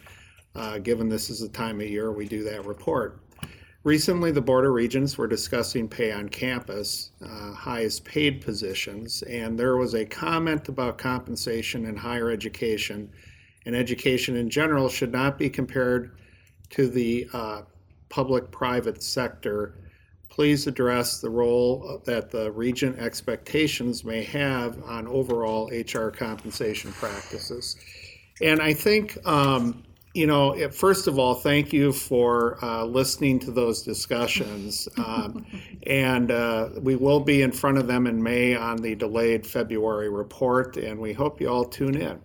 uh, 0.56 0.78
given 0.78 1.08
this 1.08 1.30
is 1.30 1.38
the 1.38 1.48
time 1.48 1.80
of 1.80 1.86
year 1.86 2.10
we 2.10 2.26
do 2.26 2.42
that 2.44 2.66
report. 2.66 3.20
Recently, 3.84 4.32
the 4.32 4.42
Board 4.42 4.66
of 4.66 4.72
Regents 4.72 5.16
were 5.16 5.28
discussing 5.28 5.88
pay 5.88 6.10
on 6.10 6.28
campus, 6.28 7.12
uh, 7.24 7.52
highest 7.52 8.04
paid 8.04 8.42
positions, 8.42 9.22
and 9.22 9.58
there 9.58 9.76
was 9.76 9.94
a 9.94 10.04
comment 10.04 10.68
about 10.68 10.98
compensation 10.98 11.86
in 11.86 11.96
higher 11.96 12.30
education. 12.30 13.10
And 13.66 13.76
education 13.76 14.36
in 14.36 14.50
general 14.50 14.88
should 14.88 15.12
not 15.12 15.38
be 15.38 15.50
compared 15.50 16.18
to 16.70 16.88
the 16.88 17.28
uh, 17.32 17.62
public-private 18.10 19.02
sector, 19.02 19.74
please 20.28 20.66
address 20.66 21.20
the 21.20 21.30
role 21.30 22.00
that 22.04 22.30
the 22.30 22.52
regent 22.52 22.98
expectations 22.98 24.04
may 24.04 24.22
have 24.22 24.82
on 24.84 25.08
overall 25.08 25.70
HR 25.70 26.08
compensation 26.08 26.92
practices. 26.92 27.76
And 28.40 28.62
I 28.62 28.72
think, 28.72 29.18
um, 29.26 29.82
you 30.14 30.26
know, 30.26 30.52
it, 30.52 30.74
first 30.74 31.06
of 31.06 31.18
all, 31.18 31.34
thank 31.34 31.72
you 31.72 31.92
for 31.92 32.62
uh, 32.64 32.84
listening 32.84 33.38
to 33.40 33.50
those 33.50 33.82
discussions. 33.82 34.88
Um, 34.96 35.44
and 35.86 36.30
uh, 36.30 36.70
we 36.80 36.96
will 36.96 37.20
be 37.20 37.42
in 37.42 37.52
front 37.52 37.78
of 37.78 37.86
them 37.86 38.06
in 38.06 38.22
May 38.22 38.54
on 38.54 38.78
the 38.78 38.94
delayed 38.94 39.46
February 39.46 40.08
report, 40.08 40.76
and 40.76 40.98
we 40.98 41.12
hope 41.12 41.40
you 41.40 41.48
all 41.48 41.64
tune 41.64 41.96
in. 41.96 42.20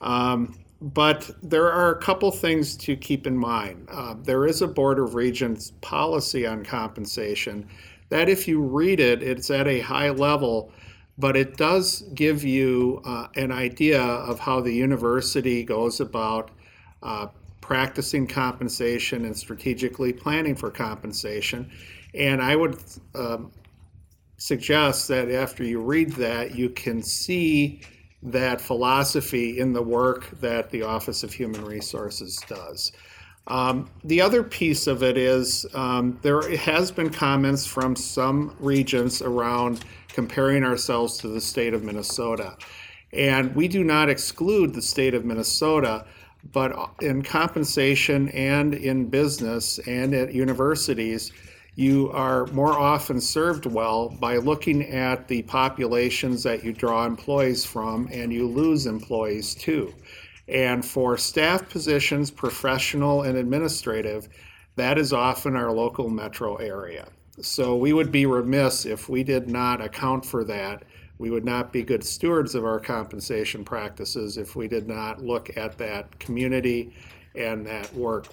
Um, 0.00 0.58
but 0.82 1.30
there 1.44 1.70
are 1.70 1.92
a 1.92 2.02
couple 2.02 2.30
things 2.32 2.76
to 2.76 2.96
keep 2.96 3.24
in 3.26 3.36
mind. 3.36 3.88
Uh, 3.88 4.16
there 4.24 4.46
is 4.46 4.62
a 4.62 4.66
Board 4.66 4.98
of 4.98 5.14
Regents 5.14 5.72
policy 5.80 6.44
on 6.44 6.64
compensation 6.64 7.68
that, 8.08 8.28
if 8.28 8.48
you 8.48 8.60
read 8.60 8.98
it, 8.98 9.22
it's 9.22 9.48
at 9.48 9.68
a 9.68 9.80
high 9.80 10.10
level, 10.10 10.72
but 11.16 11.36
it 11.36 11.56
does 11.56 12.02
give 12.14 12.42
you 12.42 13.00
uh, 13.04 13.28
an 13.36 13.52
idea 13.52 14.02
of 14.02 14.40
how 14.40 14.60
the 14.60 14.72
university 14.72 15.62
goes 15.62 16.00
about 16.00 16.50
uh, 17.04 17.28
practicing 17.60 18.26
compensation 18.26 19.24
and 19.24 19.36
strategically 19.36 20.12
planning 20.12 20.56
for 20.56 20.70
compensation. 20.70 21.70
And 22.12 22.42
I 22.42 22.56
would 22.56 22.82
um, 23.14 23.52
suggest 24.36 25.06
that 25.08 25.30
after 25.30 25.62
you 25.62 25.80
read 25.80 26.10
that, 26.14 26.56
you 26.56 26.70
can 26.70 27.02
see 27.02 27.82
that 28.22 28.60
philosophy 28.60 29.58
in 29.58 29.72
the 29.72 29.82
work 29.82 30.30
that 30.40 30.70
the 30.70 30.82
Office 30.82 31.22
of 31.24 31.32
Human 31.32 31.64
Resources 31.64 32.40
does. 32.48 32.92
Um, 33.48 33.90
the 34.04 34.20
other 34.20 34.44
piece 34.44 34.86
of 34.86 35.02
it 35.02 35.16
is 35.16 35.66
um, 35.74 36.18
there 36.22 36.56
has 36.56 36.92
been 36.92 37.10
comments 37.10 37.66
from 37.66 37.96
some 37.96 38.54
regents 38.60 39.20
around 39.20 39.84
comparing 40.08 40.62
ourselves 40.62 41.18
to 41.18 41.28
the 41.28 41.40
state 41.40 41.74
of 41.74 41.82
Minnesota. 41.82 42.56
And 43.12 43.54
we 43.54 43.66
do 43.68 43.82
not 43.82 44.08
exclude 44.08 44.74
the 44.74 44.82
state 44.82 45.14
of 45.14 45.24
Minnesota, 45.24 46.06
but 46.52 46.72
in 47.00 47.22
compensation 47.22 48.28
and 48.28 48.74
in 48.74 49.08
business 49.08 49.78
and 49.80 50.14
at 50.14 50.32
universities, 50.32 51.32
you 51.74 52.10
are 52.10 52.46
more 52.48 52.78
often 52.78 53.20
served 53.20 53.64
well 53.66 54.10
by 54.10 54.36
looking 54.36 54.82
at 54.90 55.26
the 55.28 55.42
populations 55.42 56.42
that 56.42 56.62
you 56.62 56.72
draw 56.72 57.06
employees 57.06 57.64
from 57.64 58.08
and 58.12 58.32
you 58.32 58.46
lose 58.46 58.86
employees 58.86 59.54
too. 59.54 59.94
And 60.48 60.84
for 60.84 61.16
staff 61.16 61.68
positions, 61.68 62.30
professional 62.30 63.22
and 63.22 63.38
administrative, 63.38 64.28
that 64.76 64.98
is 64.98 65.12
often 65.12 65.56
our 65.56 65.72
local 65.72 66.10
metro 66.10 66.56
area. 66.56 67.08
So 67.40 67.76
we 67.76 67.94
would 67.94 68.12
be 68.12 68.26
remiss 68.26 68.84
if 68.84 69.08
we 69.08 69.24
did 69.24 69.48
not 69.48 69.80
account 69.80 70.26
for 70.26 70.44
that. 70.44 70.82
We 71.18 71.30
would 71.30 71.44
not 71.44 71.72
be 71.72 71.82
good 71.82 72.04
stewards 72.04 72.54
of 72.54 72.64
our 72.64 72.80
compensation 72.80 73.64
practices 73.64 74.36
if 74.36 74.56
we 74.56 74.68
did 74.68 74.88
not 74.88 75.22
look 75.22 75.56
at 75.56 75.78
that 75.78 76.18
community 76.18 76.92
and 77.34 77.66
that 77.66 77.92
work. 77.94 78.26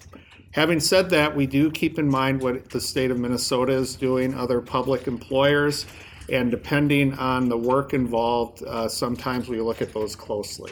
Having 0.52 0.80
said 0.80 1.10
that, 1.12 1.36
we 1.36 1.46
do 1.46 1.70
keep 1.70 2.00
in 2.00 2.10
mind 2.10 2.42
what 2.42 2.70
the 2.70 2.82
state 2.82 3.12
of 3.12 3.20
Minnesota 3.20 3.74
is 3.74 3.96
doing, 3.96 4.34
other 4.34 4.62
public 4.62 5.08
employers, 5.08 5.86
and 6.32 6.50
depending 6.50 7.14
on 7.14 7.50
the 7.50 7.58
work 7.58 7.94
involved, 7.94 8.64
uh, 8.64 8.88
sometimes 8.88 9.48
we 9.48 9.62
look 9.62 9.82
at 9.82 9.94
those 9.94 10.16
closely. 10.16 10.72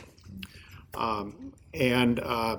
Um, 0.96 1.54
and 1.74 2.20
uh, 2.20 2.58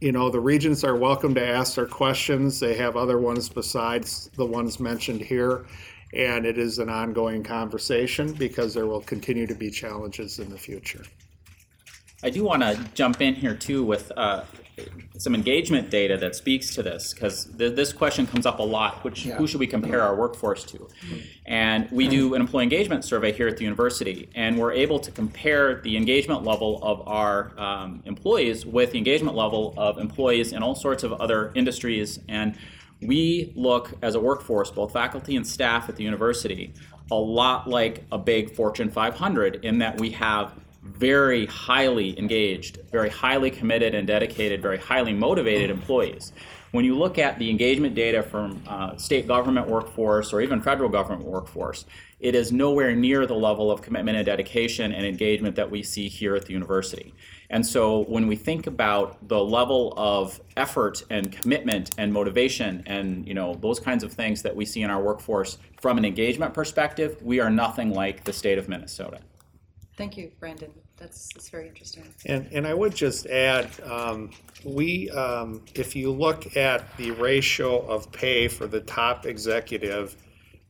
you 0.00 0.12
know, 0.12 0.30
the 0.30 0.40
regents 0.40 0.84
are 0.84 0.96
welcome 0.96 1.34
to 1.34 1.44
ask 1.44 1.74
their 1.74 1.86
questions. 1.86 2.60
They 2.60 2.74
have 2.74 2.96
other 2.96 3.18
ones 3.18 3.48
besides 3.48 4.30
the 4.36 4.46
ones 4.46 4.78
mentioned 4.78 5.20
here. 5.20 5.66
And 6.14 6.46
it 6.46 6.56
is 6.56 6.78
an 6.78 6.88
ongoing 6.88 7.42
conversation 7.42 8.32
because 8.32 8.74
there 8.74 8.86
will 8.86 9.00
continue 9.00 9.46
to 9.46 9.54
be 9.54 9.70
challenges 9.70 10.38
in 10.38 10.50
the 10.50 10.56
future. 10.56 11.02
I 12.22 12.30
do 12.30 12.42
want 12.42 12.62
to 12.62 12.78
jump 12.94 13.20
in 13.20 13.34
here 13.34 13.54
too 13.54 13.84
with 13.84 14.10
uh, 14.16 14.44
some 15.18 15.34
engagement 15.34 15.90
data 15.90 16.16
that 16.16 16.34
speaks 16.34 16.74
to 16.74 16.82
this 16.82 17.12
because 17.12 17.46
th- 17.56 17.74
this 17.74 17.92
question 17.92 18.26
comes 18.26 18.46
up 18.46 18.58
a 18.58 18.62
lot 18.62 19.02
which 19.04 19.24
yeah. 19.24 19.36
who 19.36 19.46
should 19.46 19.60
we 19.60 19.66
compare 19.66 20.02
our 20.02 20.14
workforce 20.14 20.64
to 20.64 20.88
and 21.46 21.90
we 21.90 22.06
do 22.06 22.34
an 22.34 22.40
employee 22.40 22.62
engagement 22.62 23.04
survey 23.04 23.32
here 23.32 23.48
at 23.48 23.56
the 23.56 23.64
university 23.64 24.28
and 24.34 24.56
we're 24.56 24.72
able 24.72 24.98
to 25.00 25.10
compare 25.10 25.80
the 25.82 25.96
engagement 25.96 26.44
level 26.44 26.78
of 26.82 27.06
our 27.08 27.52
um, 27.58 28.02
employees 28.04 28.64
with 28.64 28.92
the 28.92 28.98
engagement 28.98 29.36
level 29.36 29.74
of 29.76 29.98
employees 29.98 30.52
in 30.52 30.62
all 30.62 30.74
sorts 30.74 31.02
of 31.02 31.12
other 31.14 31.52
industries 31.54 32.20
and 32.28 32.56
we 33.00 33.52
look 33.56 33.92
as 34.02 34.14
a 34.14 34.20
workforce 34.20 34.70
both 34.70 34.92
faculty 34.92 35.36
and 35.36 35.46
staff 35.46 35.88
at 35.88 35.96
the 35.96 36.04
university 36.04 36.72
a 37.10 37.14
lot 37.14 37.68
like 37.68 38.04
a 38.12 38.18
big 38.18 38.54
fortune 38.54 38.90
500 38.90 39.64
in 39.64 39.78
that 39.78 39.98
we 39.98 40.10
have 40.10 40.52
very 40.92 41.46
highly 41.46 42.18
engaged, 42.18 42.78
very 42.90 43.10
highly 43.10 43.50
committed 43.50 43.94
and 43.94 44.06
dedicated, 44.06 44.62
very 44.62 44.78
highly 44.78 45.12
motivated 45.12 45.70
employees. 45.70 46.32
When 46.70 46.84
you 46.84 46.98
look 46.98 47.18
at 47.18 47.38
the 47.38 47.48
engagement 47.48 47.94
data 47.94 48.22
from 48.22 48.62
uh, 48.66 48.96
state 48.96 49.26
government 49.26 49.68
workforce 49.68 50.34
or 50.34 50.42
even 50.42 50.60
federal 50.60 50.90
government 50.90 51.24
workforce, 51.24 51.86
it 52.20 52.34
is 52.34 52.52
nowhere 52.52 52.94
near 52.94 53.26
the 53.26 53.34
level 53.34 53.70
of 53.70 53.80
commitment 53.80 54.18
and 54.18 54.26
dedication 54.26 54.92
and 54.92 55.06
engagement 55.06 55.56
that 55.56 55.70
we 55.70 55.82
see 55.82 56.08
here 56.08 56.34
at 56.34 56.44
the 56.44 56.52
university. 56.52 57.14
And 57.48 57.64
so 57.64 58.04
when 58.04 58.26
we 58.26 58.36
think 58.36 58.66
about 58.66 59.28
the 59.28 59.42
level 59.42 59.94
of 59.96 60.40
effort 60.56 61.02
and 61.08 61.32
commitment 61.32 61.94
and 61.96 62.12
motivation 62.12 62.82
and 62.86 63.26
you 63.26 63.34
know 63.34 63.54
those 63.54 63.80
kinds 63.80 64.04
of 64.04 64.12
things 64.12 64.42
that 64.42 64.54
we 64.54 64.66
see 64.66 64.82
in 64.82 64.90
our 64.90 65.00
workforce 65.00 65.58
from 65.80 65.96
an 65.96 66.04
engagement 66.04 66.52
perspective, 66.52 67.16
we 67.22 67.40
are 67.40 67.48
nothing 67.48 67.94
like 67.94 68.24
the 68.24 68.32
state 68.32 68.58
of 68.58 68.68
Minnesota. 68.68 69.20
Thank 69.98 70.16
you, 70.16 70.30
Brandon. 70.38 70.70
That's, 70.96 71.28
that's 71.34 71.48
very 71.48 71.66
interesting. 71.66 72.04
And, 72.24 72.48
and 72.52 72.68
I 72.68 72.72
would 72.72 72.94
just 72.94 73.26
add, 73.26 73.68
um, 73.82 74.30
we, 74.64 75.10
um, 75.10 75.64
if 75.74 75.96
you 75.96 76.12
look 76.12 76.56
at 76.56 76.96
the 76.96 77.10
ratio 77.10 77.80
of 77.80 78.10
pay 78.12 78.46
for 78.46 78.68
the 78.68 78.80
top 78.82 79.26
executive 79.26 80.16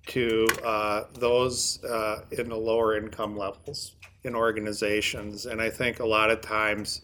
to 0.07 0.47
uh, 0.65 1.05
those 1.13 1.85
uh, 1.85 2.23
in 2.31 2.49
the 2.49 2.57
lower 2.57 2.97
income 2.97 3.37
levels 3.37 3.97
in 4.25 4.35
organizations, 4.35 5.45
and 5.45 5.61
I 5.61 5.69
think 5.69 6.01
a 6.01 6.07
lot 6.07 6.31
of 6.31 6.41
times 6.41 7.03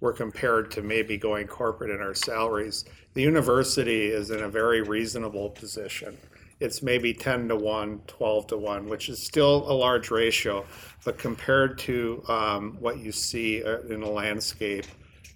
we're 0.00 0.12
compared 0.12 0.70
to 0.72 0.82
maybe 0.82 1.16
going 1.16 1.46
corporate 1.46 1.90
in 1.90 2.02
our 2.02 2.14
salaries. 2.14 2.84
The 3.14 3.22
university 3.22 4.08
is 4.08 4.30
in 4.30 4.42
a 4.42 4.50
very 4.50 4.82
reasonable 4.82 5.48
position 5.48 6.18
it's 6.60 6.82
maybe 6.82 7.12
10 7.12 7.48
to 7.48 7.56
1, 7.56 8.00
12 8.06 8.46
to 8.48 8.56
1, 8.56 8.88
which 8.88 9.08
is 9.08 9.22
still 9.22 9.70
a 9.70 9.74
large 9.74 10.10
ratio. 10.10 10.64
But 11.04 11.18
compared 11.18 11.78
to 11.80 12.22
um, 12.28 12.76
what 12.80 12.98
you 12.98 13.12
see 13.12 13.62
uh, 13.62 13.80
in 13.80 14.00
the 14.00 14.08
landscape 14.08 14.86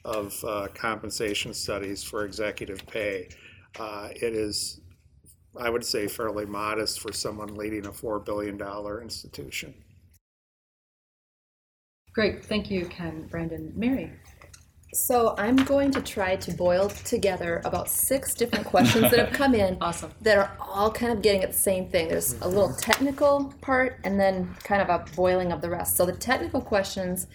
of 0.04 0.35
uh, 0.44 0.68
compensation 0.74 1.52
studies 1.52 2.02
for 2.02 2.24
executive 2.24 2.87
pay, 2.87 3.28
uh, 3.78 4.09
it 4.14 4.35
is, 4.35 4.81
I 5.57 5.70
would 5.70 5.85
say, 5.85 6.09
fairly 6.09 6.46
modest 6.46 7.00
for 7.00 7.12
someone 7.12 7.57
leading 7.57 7.87
a 7.87 7.92
$4 7.92 8.24
billion 8.24 8.61
institution. 9.02 9.74
Great. 12.14 12.44
Thank 12.44 12.70
you, 12.70 12.87
Ken, 12.87 13.28
Brandon, 13.31 13.72
Mary. 13.76 14.12
So 14.92 15.35
I'm 15.37 15.57
going 15.57 15.90
to 15.92 16.01
try 16.01 16.37
to 16.37 16.53
boil 16.53 16.88
together 16.88 17.61
about 17.64 17.90
six 17.90 18.35
different 18.35 18.64
questions 18.64 19.11
that 19.11 19.18
have 19.18 19.33
come 19.33 19.55
in. 19.55 19.77
Awesome. 19.88 20.12
That 20.22 20.38
are 20.38 20.51
all 20.61 20.90
kind 20.90 21.12
of 21.12 21.22
getting 21.22 21.42
at 21.42 21.53
the 21.53 21.59
same 21.59 21.88
thing. 21.88 22.09
There's 22.09 22.35
a 22.40 22.48
little 22.48 22.72
technical 22.74 23.55
part 23.61 24.01
and 24.05 24.18
then 24.18 24.55
kind 24.64 24.83
of 24.83 24.88
a 24.88 25.05
boiling 25.14 25.53
of 25.53 25.61
the 25.61 25.70
rest. 25.70 25.96
So 25.96 26.05
the 26.07 26.12
technical 26.12 26.61
questions 26.61 27.27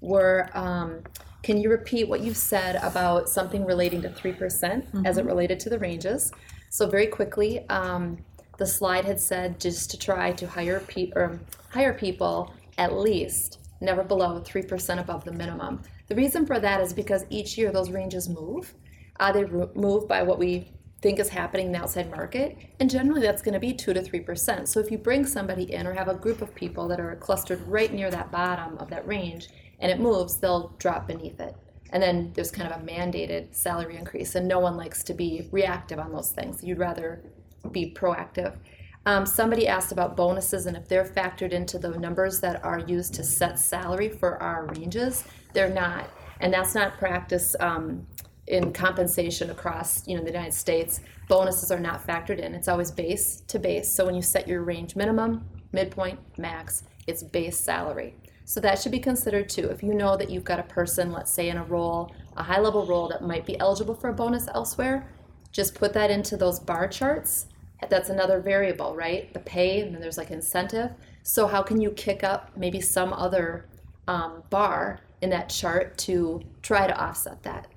were, 0.00 0.48
um, 0.54 1.00
can 1.42 1.58
you 1.58 1.70
repeat 1.70 2.08
what 2.08 2.20
you 2.20 2.34
said 2.34 2.76
about 2.76 3.28
something 3.28 3.64
relating 3.64 4.00
to 4.02 4.08
three 4.08 4.32
percent 4.32 4.86
as 5.04 5.18
it 5.18 5.24
related 5.24 5.58
to 5.60 5.70
the 5.70 5.78
ranges? 5.78 6.32
So 6.70 6.86
very 6.86 7.06
quickly, 7.06 7.68
um, 7.68 8.18
the 8.58 8.66
slide 8.66 9.04
had 9.04 9.20
said 9.20 9.60
just 9.60 9.90
to 9.90 9.98
try 9.98 10.32
to 10.32 10.46
hire 10.46 10.80
pe- 10.80 11.12
or 11.16 11.40
hire 11.70 11.94
people 11.94 12.54
at 12.78 12.92
least 12.94 13.58
never 13.80 14.02
below 14.04 14.40
three 14.40 14.62
percent 14.62 15.00
above 15.00 15.24
the 15.24 15.32
minimum. 15.32 15.82
The 16.12 16.16
reason 16.16 16.44
for 16.44 16.60
that 16.60 16.82
is 16.82 16.92
because 16.92 17.24
each 17.30 17.56
year 17.56 17.72
those 17.72 17.90
ranges 17.90 18.28
move. 18.28 18.74
Uh, 19.18 19.32
they 19.32 19.44
ro- 19.44 19.70
move 19.74 20.06
by 20.06 20.22
what 20.22 20.38
we 20.38 20.70
think 21.00 21.18
is 21.18 21.30
happening 21.30 21.68
in 21.68 21.72
the 21.72 21.78
outside 21.78 22.10
market, 22.10 22.58
and 22.78 22.90
generally 22.90 23.22
that's 23.22 23.40
going 23.40 23.54
to 23.54 23.58
be 23.58 23.72
two 23.72 23.94
to 23.94 24.02
three 24.02 24.20
percent. 24.20 24.68
So 24.68 24.78
if 24.78 24.90
you 24.90 24.98
bring 24.98 25.24
somebody 25.24 25.72
in 25.72 25.86
or 25.86 25.94
have 25.94 26.08
a 26.08 26.14
group 26.14 26.42
of 26.42 26.54
people 26.54 26.86
that 26.88 27.00
are 27.00 27.16
clustered 27.16 27.66
right 27.66 27.90
near 27.90 28.10
that 28.10 28.30
bottom 28.30 28.76
of 28.76 28.90
that 28.90 29.08
range, 29.08 29.48
and 29.80 29.90
it 29.90 30.00
moves, 30.00 30.36
they'll 30.36 30.76
drop 30.78 31.06
beneath 31.06 31.40
it. 31.40 31.56
And 31.94 32.02
then 32.02 32.30
there's 32.34 32.50
kind 32.50 32.70
of 32.70 32.78
a 32.78 32.84
mandated 32.84 33.54
salary 33.54 33.96
increase, 33.96 34.34
and 34.34 34.46
no 34.46 34.58
one 34.58 34.76
likes 34.76 35.02
to 35.04 35.14
be 35.14 35.48
reactive 35.50 35.98
on 35.98 36.12
those 36.12 36.32
things. 36.32 36.62
You'd 36.62 36.76
rather 36.76 37.22
be 37.70 37.90
proactive. 37.90 38.58
Um, 39.06 39.24
somebody 39.24 39.66
asked 39.66 39.92
about 39.92 40.16
bonuses 40.16 40.66
and 40.66 40.76
if 40.76 40.86
they're 40.88 41.04
factored 41.06 41.52
into 41.52 41.78
the 41.78 41.88
numbers 41.98 42.38
that 42.40 42.62
are 42.62 42.80
used 42.80 43.14
to 43.14 43.24
set 43.24 43.58
salary 43.58 44.10
for 44.10 44.40
our 44.42 44.66
ranges. 44.66 45.24
They're 45.52 45.70
not, 45.72 46.10
and 46.40 46.52
that's 46.52 46.74
not 46.74 46.98
practice 46.98 47.54
um, 47.60 48.06
in 48.46 48.72
compensation 48.72 49.50
across 49.50 50.06
you 50.06 50.16
know 50.16 50.22
the 50.22 50.30
United 50.30 50.54
States. 50.54 51.00
Bonuses 51.28 51.70
are 51.70 51.80
not 51.80 52.06
factored 52.06 52.38
in. 52.38 52.54
It's 52.54 52.68
always 52.68 52.90
base 52.90 53.42
to 53.48 53.58
base. 53.58 53.92
So 53.92 54.06
when 54.06 54.14
you 54.14 54.22
set 54.22 54.48
your 54.48 54.62
range 54.62 54.96
minimum, 54.96 55.44
midpoint, 55.72 56.18
max, 56.38 56.84
it's 57.06 57.22
base 57.22 57.58
salary. 57.58 58.14
So 58.44 58.60
that 58.60 58.80
should 58.80 58.92
be 58.92 58.98
considered 58.98 59.48
too. 59.48 59.68
If 59.68 59.82
you 59.82 59.94
know 59.94 60.16
that 60.16 60.28
you've 60.28 60.44
got 60.44 60.58
a 60.58 60.64
person, 60.64 61.12
let's 61.12 61.32
say 61.32 61.48
in 61.48 61.56
a 61.56 61.64
role, 61.64 62.14
a 62.36 62.42
high 62.42 62.60
level 62.60 62.84
role 62.86 63.08
that 63.08 63.22
might 63.22 63.46
be 63.46 63.58
eligible 63.60 63.94
for 63.94 64.10
a 64.10 64.12
bonus 64.12 64.48
elsewhere, 64.48 65.08
just 65.52 65.74
put 65.74 65.92
that 65.92 66.10
into 66.10 66.36
those 66.36 66.58
bar 66.58 66.88
charts. 66.88 67.46
That's 67.88 68.10
another 68.10 68.40
variable, 68.40 68.94
right? 68.94 69.32
The 69.32 69.40
pay, 69.40 69.80
and 69.80 69.94
then 69.94 70.00
there's 70.00 70.18
like 70.18 70.30
incentive. 70.30 70.90
So 71.22 71.46
how 71.46 71.62
can 71.62 71.80
you 71.80 71.90
kick 71.90 72.24
up 72.24 72.56
maybe 72.56 72.80
some 72.80 73.12
other 73.12 73.66
um, 74.08 74.42
bar 74.50 75.00
in 75.22 75.30
that 75.30 75.48
chart 75.48 75.96
to 75.98 76.42
try 76.62 76.86
to 76.86 76.96
offset 77.00 77.42
that? 77.44 77.68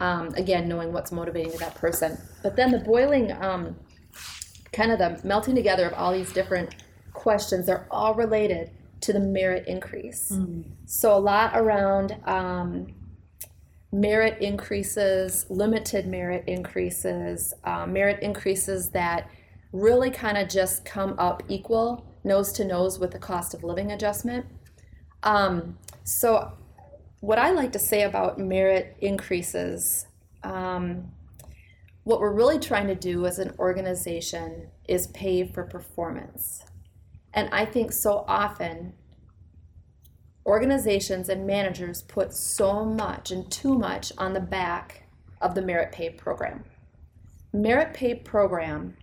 Um, 0.00 0.28
again, 0.34 0.68
knowing 0.68 0.92
what's 0.92 1.12
motivating 1.12 1.56
that 1.58 1.74
person. 1.76 2.18
But 2.42 2.56
then 2.56 2.70
the 2.70 2.78
boiling, 2.80 3.32
um, 3.32 3.76
kind 4.72 4.90
of 4.90 4.98
the 4.98 5.20
melting 5.26 5.54
together 5.54 5.86
of 5.86 5.94
all 5.94 6.12
these 6.12 6.32
different 6.32 6.74
questions, 7.12 7.66
they're 7.66 7.86
all 7.90 8.14
related 8.14 8.70
to 9.02 9.12
the 9.12 9.20
merit 9.20 9.66
increase. 9.66 10.30
So 10.86 11.16
a 11.16 11.18
lot 11.18 11.52
around 11.54 12.16
um, 12.24 12.88
merit 13.92 14.40
increases, 14.42 15.46
limited 15.48 16.06
merit 16.06 16.44
increases, 16.46 17.54
uh, 17.64 17.86
merit 17.86 18.22
increases 18.22 18.90
that 18.90 19.30
really 19.72 20.10
kind 20.10 20.36
of 20.36 20.48
just 20.48 20.84
come 20.84 21.14
up 21.18 21.42
equal, 21.48 22.06
nose 22.24 22.52
to 22.52 22.64
nose 22.64 22.98
with 22.98 23.10
the 23.12 23.18
cost 23.18 23.54
of 23.54 23.64
living 23.64 23.92
adjustment. 23.92 24.46
Um, 25.22 25.78
so, 26.04 26.52
what 27.26 27.40
I 27.40 27.50
like 27.50 27.72
to 27.72 27.80
say 27.80 28.02
about 28.02 28.38
merit 28.38 28.96
increases, 29.00 30.06
um, 30.44 31.10
what 32.04 32.20
we're 32.20 32.32
really 32.32 32.60
trying 32.60 32.86
to 32.86 32.94
do 32.94 33.26
as 33.26 33.40
an 33.40 33.52
organization 33.58 34.68
is 34.88 35.08
pay 35.08 35.44
for 35.44 35.64
performance. 35.64 36.62
And 37.34 37.48
I 37.50 37.64
think 37.64 37.90
so 37.90 38.24
often 38.28 38.92
organizations 40.46 41.28
and 41.28 41.48
managers 41.48 42.02
put 42.02 42.32
so 42.32 42.84
much 42.84 43.32
and 43.32 43.50
too 43.50 43.76
much 43.76 44.12
on 44.18 44.32
the 44.32 44.40
back 44.40 45.08
of 45.40 45.56
the 45.56 45.62
merit 45.62 45.90
pay 45.90 46.10
program. 46.10 46.62
Merit 47.52 47.92
pay 47.92 48.14
program, 48.14 48.96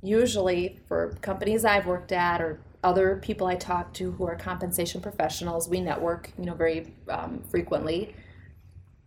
usually 0.00 0.78
for 0.86 1.18
companies 1.22 1.64
I've 1.64 1.86
worked 1.86 2.12
at 2.12 2.40
or 2.40 2.60
other 2.84 3.20
people 3.22 3.46
I 3.46 3.56
talk 3.56 3.92
to 3.94 4.12
who 4.12 4.26
are 4.26 4.36
compensation 4.36 5.00
professionals, 5.00 5.68
we 5.68 5.80
network, 5.80 6.30
you 6.38 6.44
know, 6.44 6.54
very 6.54 6.94
um, 7.08 7.42
frequently. 7.50 8.14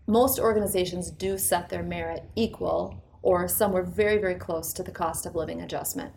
Most 0.08 0.40
organizations 0.40 1.10
do 1.12 1.38
set 1.38 1.70
their 1.70 1.84
merit 1.84 2.24
equal 2.36 3.04
or 3.22 3.48
somewhere 3.48 3.84
very, 3.84 4.18
very 4.18 4.36
close 4.36 4.74
to 4.74 4.84
the 4.84 4.92
cost 4.92 5.26
of 5.26 5.36
living 5.36 5.62
adjustment. 5.62 6.12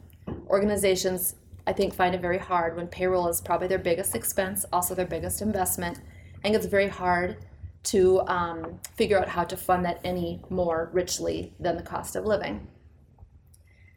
Organizations 0.49 1.37
I 1.67 1.73
think 1.73 1.95
find 1.95 2.15
it 2.15 2.21
very 2.21 2.39
hard 2.39 2.77
when 2.77 2.89
payroll 2.89 3.29
is 3.29 3.41
probably 3.41 3.69
their 3.69 3.79
biggest 3.79 4.15
expense, 4.15 4.67
also 4.73 4.95
their 4.95 5.07
biggest 5.07 5.41
investment. 5.41 6.01
Think 6.43 6.57
it's 6.57 6.67
very 6.67 6.89
hard 6.89 7.39
to 7.85 8.21
um, 8.27 8.81
figure 8.97 9.19
out 9.19 9.29
how 9.29 9.45
to 9.45 9.57
fund 9.57 9.85
that 9.85 10.01
any 10.05 10.43
more 10.51 10.91
richly 10.93 11.55
than 11.59 11.77
the 11.77 11.83
cost 11.83 12.17
of 12.17 12.27
living. 12.27 12.67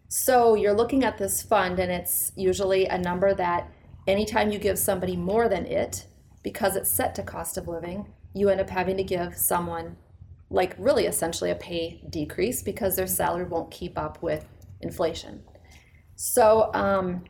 So 0.09 0.55
you're 0.55 0.73
looking 0.73 1.03
at 1.03 1.17
this 1.17 1.41
fund, 1.41 1.79
and 1.79 1.91
it's 1.91 2.31
usually 2.35 2.85
a 2.85 2.97
number 2.97 3.33
that 3.33 3.69
anytime 4.07 4.51
you 4.51 4.59
give 4.59 4.79
somebody 4.79 5.15
more 5.15 5.49
than 5.49 5.65
it, 5.65 6.05
because 6.43 6.75
it's 6.75 6.89
set 6.89 7.13
to 7.15 7.23
cost 7.23 7.57
of 7.57 7.67
living, 7.67 8.07
you 8.33 8.49
end 8.49 8.61
up 8.61 8.69
having 8.69 8.97
to 8.97 9.03
give 9.03 9.35
someone, 9.35 9.97
like 10.49 10.75
really 10.77 11.05
essentially 11.05 11.51
a 11.51 11.55
pay 11.55 12.01
decrease 12.09 12.61
because 12.61 12.95
their 12.95 13.07
salary 13.07 13.43
won't 13.43 13.69
keep 13.69 13.97
up 13.97 14.21
with 14.23 14.45
inflation. 14.79 15.43
So, 16.15 16.71
um, 16.73 17.25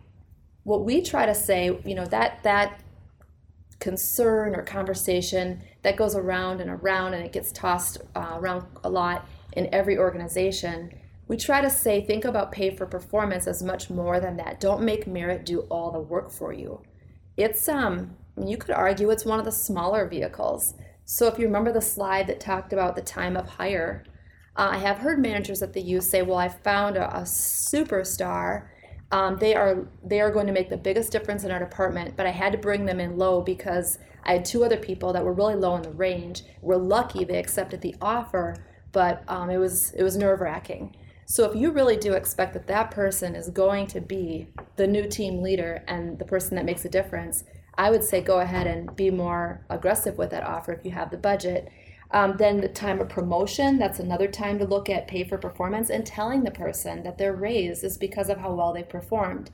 what 0.63 0.85
we 0.85 1.01
try 1.01 1.25
to 1.25 1.33
say, 1.33 1.79
you 1.83 1.95
know, 1.95 2.05
that 2.05 2.43
that 2.43 2.81
concern 3.79 4.55
or 4.55 4.63
conversation 4.63 5.61
that 5.83 5.95
goes 5.95 6.15
around 6.15 6.61
and 6.61 6.69
around 6.69 7.13
and 7.13 7.23
it 7.23 7.31
gets 7.31 7.51
tossed 7.51 7.99
uh, 8.15 8.33
around 8.33 8.65
a 8.83 8.89
lot 8.89 9.27
in 9.53 9.69
every 9.73 9.97
organization. 9.97 10.93
We 11.27 11.37
try 11.37 11.61
to 11.61 11.69
say, 11.69 12.01
think 12.01 12.25
about 12.25 12.51
pay 12.51 12.75
for 12.75 12.85
performance 12.85 13.47
as 13.47 13.61
much 13.61 13.89
more 13.89 14.19
than 14.19 14.37
that. 14.37 14.59
Don't 14.59 14.83
make 14.83 15.07
merit 15.07 15.45
do 15.45 15.61
all 15.69 15.91
the 15.91 15.99
work 15.99 16.31
for 16.31 16.53
you. 16.53 16.81
It's 17.35 17.67
um, 17.67 18.15
you 18.41 18.57
could 18.57 18.71
argue 18.71 19.09
it's 19.09 19.25
one 19.25 19.39
of 19.39 19.45
the 19.45 19.51
smaller 19.51 20.07
vehicles. 20.07 20.73
So 21.05 21.27
if 21.27 21.37
you 21.37 21.45
remember 21.45 21.71
the 21.71 21.81
slide 21.81 22.27
that 22.27 22.39
talked 22.39 22.73
about 22.73 22.95
the 22.95 23.01
time 23.01 23.35
of 23.35 23.47
hire, 23.47 24.03
uh, 24.55 24.69
I 24.71 24.77
have 24.77 24.99
heard 24.99 25.19
managers 25.19 25.61
at 25.61 25.73
the 25.73 25.81
U 25.81 26.01
say, 26.01 26.21
"Well, 26.21 26.37
I 26.37 26.49
found 26.49 26.97
a, 26.97 27.15
a 27.15 27.21
superstar." 27.21 28.67
um, 29.11 29.37
they 29.37 29.55
are 29.55 29.87
they 30.03 30.19
are 30.19 30.31
going 30.31 30.47
to 30.47 30.53
make 30.53 30.69
the 30.69 30.77
biggest 30.77 31.11
difference 31.11 31.43
in 31.43 31.51
our 31.51 31.59
department. 31.59 32.15
But 32.17 32.25
I 32.25 32.31
had 32.31 32.51
to 32.51 32.57
bring 32.57 32.85
them 32.85 32.99
in 32.99 33.17
low 33.17 33.41
because 33.41 33.99
I 34.23 34.33
had 34.33 34.45
two 34.45 34.63
other 34.63 34.77
people 34.77 35.13
that 35.13 35.23
were 35.23 35.33
really 35.33 35.55
low 35.55 35.75
in 35.75 35.81
the 35.81 35.91
range. 35.91 36.43
We're 36.61 36.75
lucky 36.75 37.23
they 37.23 37.37
accepted 37.37 37.81
the 37.81 37.95
offer, 38.01 38.55
but 38.91 39.23
um, 39.27 39.49
it 39.49 39.57
was 39.57 39.93
it 39.93 40.03
was 40.03 40.17
nerve 40.17 40.41
wracking. 40.41 40.95
So 41.29 41.43
if 41.43 41.57
you 41.57 41.71
really 41.71 41.97
do 41.97 42.13
expect 42.13 42.53
that 42.53 42.67
that 42.67 42.89
person 42.89 43.35
is 43.35 43.49
going 43.49 43.87
to 43.87 43.99
be 43.99 44.47
the 44.77 44.87
new 44.87 45.09
team 45.09 45.41
leader 45.41 45.83
and 45.85 46.17
the 46.17 46.23
person 46.23 46.55
that 46.55 46.63
makes 46.63 46.85
a 46.85 46.89
difference, 46.89 47.43
I 47.77 47.91
would 47.91 48.05
say 48.05 48.21
go 48.21 48.39
ahead 48.39 48.65
and 48.65 48.95
be 48.95 49.09
more 49.09 49.59
aggressive 49.69 50.17
with 50.17 50.29
that 50.29 50.43
offer 50.43 50.71
if 50.71 50.85
you 50.85 50.91
have 50.91 51.11
the 51.11 51.17
budget. 51.17 51.69
Um, 52.11 52.37
then 52.37 52.61
the 52.61 52.69
time 52.69 53.01
of 53.01 53.09
promotion, 53.09 53.77
that's 53.77 53.99
another 53.99 54.29
time 54.29 54.57
to 54.59 54.65
look 54.65 54.89
at 54.89 55.09
pay 55.09 55.25
for 55.25 55.37
performance 55.37 55.89
and 55.89 56.05
telling 56.05 56.45
the 56.45 56.51
person 56.51 57.03
that 57.03 57.17
their 57.17 57.33
raise 57.33 57.83
is 57.83 57.97
because 57.97 58.29
of 58.29 58.37
how 58.37 58.53
well 58.53 58.71
they 58.71 58.83
performed. 58.83 59.51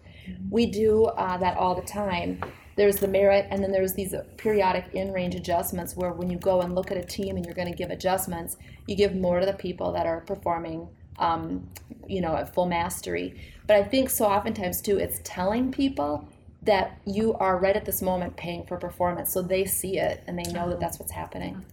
We 0.51 0.67
do 0.67 1.05
uh, 1.05 1.37
that 1.37 1.57
all 1.57 1.73
the 1.73 1.81
time. 1.81 2.39
There's 2.75 2.97
the 2.97 3.07
merit, 3.07 3.47
and 3.49 3.63
then 3.63 3.71
there's 3.71 3.93
these 3.93 4.13
periodic 4.37 4.93
in 4.93 5.11
range 5.11 5.33
adjustments 5.33 5.95
where 5.95 6.11
when 6.11 6.29
you 6.29 6.37
go 6.37 6.61
and 6.61 6.75
look 6.75 6.91
at 6.91 6.97
a 6.97 7.03
team 7.03 7.35
and 7.35 7.43
you're 7.43 7.55
going 7.55 7.71
to 7.71 7.77
give 7.77 7.89
adjustments, 7.89 8.57
you 8.85 8.95
give 8.95 9.15
more 9.15 9.39
to 9.39 9.45
the 9.47 9.53
people 9.53 9.91
that 9.93 10.05
are 10.05 10.21
performing, 10.21 10.87
um, 11.19 11.67
you 12.07 12.21
know, 12.21 12.35
at 12.35 12.53
full 12.53 12.65
mastery. 12.65 13.39
But 13.67 13.77
I 13.77 13.83
think 13.83 14.09
so 14.09 14.25
oftentimes 14.25 14.81
too, 14.81 14.97
it's 14.97 15.19
telling 15.23 15.71
people 15.71 16.27
that 16.63 16.99
you 17.05 17.33
are 17.35 17.57
right 17.57 17.75
at 17.75 17.85
this 17.85 18.01
moment 18.01 18.35
paying 18.37 18.65
for 18.65 18.77
performance 18.77 19.31
so 19.31 19.41
they 19.41 19.65
see 19.65 19.99
it 19.99 20.23
and 20.27 20.37
they 20.37 20.49
know 20.51 20.69
that 20.69 20.79
that's 20.79 20.99
what's 20.99 21.11
happening. 21.11 21.63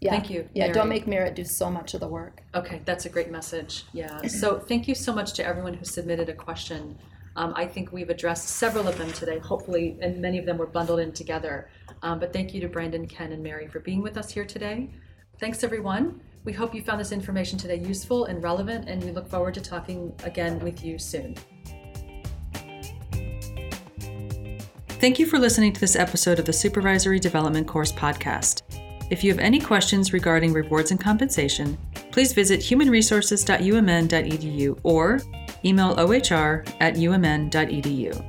Yeah. 0.00 0.10
Thank 0.10 0.30
you, 0.30 0.48
Yeah, 0.52 0.72
don't 0.72 0.88
make 0.90 1.06
merit 1.06 1.34
do 1.34 1.44
so 1.44 1.70
much 1.70 1.94
of 1.94 2.00
the 2.00 2.08
work. 2.08 2.42
Okay, 2.54 2.82
that's 2.84 3.06
a 3.06 3.08
great 3.08 3.30
message. 3.30 3.84
Yeah. 3.92 4.26
So 4.26 4.58
thank 4.58 4.86
you 4.88 4.94
so 4.94 5.12
much 5.12 5.32
to 5.34 5.46
everyone 5.46 5.74
who 5.74 5.84
submitted 5.84 6.28
a 6.28 6.34
question. 6.34 6.98
Um, 7.34 7.52
I 7.56 7.66
think 7.66 7.92
we've 7.92 8.08
addressed 8.08 8.48
several 8.48 8.88
of 8.88 8.96
them 8.98 9.12
today, 9.12 9.38
hopefully, 9.38 9.96
and 10.00 10.20
many 10.20 10.38
of 10.38 10.46
them 10.46 10.58
were 10.58 10.66
bundled 10.66 11.00
in 11.00 11.12
together. 11.12 11.70
Um, 12.02 12.18
but 12.18 12.32
thank 12.32 12.54
you 12.54 12.60
to 12.62 12.68
Brandon, 12.68 13.06
Ken, 13.06 13.32
and 13.32 13.42
Mary 13.42 13.68
for 13.68 13.80
being 13.80 14.02
with 14.02 14.16
us 14.16 14.30
here 14.30 14.44
today. 14.44 14.90
Thanks, 15.38 15.62
everyone. 15.64 16.20
We 16.46 16.52
hope 16.52 16.74
you 16.76 16.80
found 16.80 17.00
this 17.00 17.10
information 17.10 17.58
today 17.58 17.80
useful 17.80 18.26
and 18.26 18.40
relevant, 18.40 18.88
and 18.88 19.02
we 19.02 19.10
look 19.10 19.28
forward 19.28 19.54
to 19.54 19.60
talking 19.60 20.14
again 20.22 20.60
with 20.60 20.84
you 20.84 20.96
soon. 20.96 21.34
Thank 25.00 25.18
you 25.18 25.26
for 25.26 25.40
listening 25.40 25.72
to 25.72 25.80
this 25.80 25.96
episode 25.96 26.38
of 26.38 26.44
the 26.44 26.52
Supervisory 26.52 27.18
Development 27.18 27.66
Course 27.66 27.90
podcast. 27.90 28.62
If 29.10 29.24
you 29.24 29.32
have 29.32 29.40
any 29.40 29.58
questions 29.58 30.12
regarding 30.12 30.52
rewards 30.52 30.92
and 30.92 31.00
compensation, 31.00 31.76
please 32.12 32.32
visit 32.32 32.60
humanresources.umn.edu 32.60 34.78
or 34.84 35.18
email 35.64 35.98
ohr 35.98 36.64
at 36.80 36.94
umn.edu. 36.94 38.24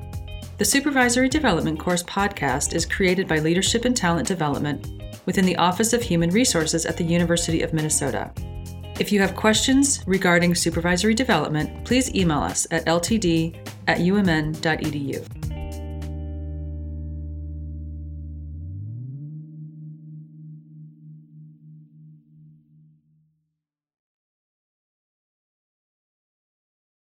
The 0.58 0.66
Supervisory 0.66 1.30
Development 1.30 1.80
Course 1.80 2.02
podcast 2.02 2.74
is 2.74 2.84
created 2.84 3.28
by 3.28 3.38
Leadership 3.38 3.86
and 3.86 3.96
Talent 3.96 4.28
Development 4.28 4.98
within 5.28 5.46
the 5.46 5.58
Office 5.58 5.94
of 5.94 6.02
Human 6.02 6.32
Resources 6.32 6.88
at 6.88 6.98
the 6.98 7.04
University 7.04 7.62
of 7.62 7.74
Minnesota. 7.74 8.32
If 9.00 9.12
you 9.12 9.22
have 9.22 9.36
questions 9.36 10.04
regarding 10.08 10.56
supervisory 10.56 11.14
development, 11.14 11.86
please 11.86 12.16
email 12.16 12.40
us 12.40 12.66
at 12.72 12.88
ltd 12.88 13.56
at 13.88 14.00
umn.edu. 14.00 15.57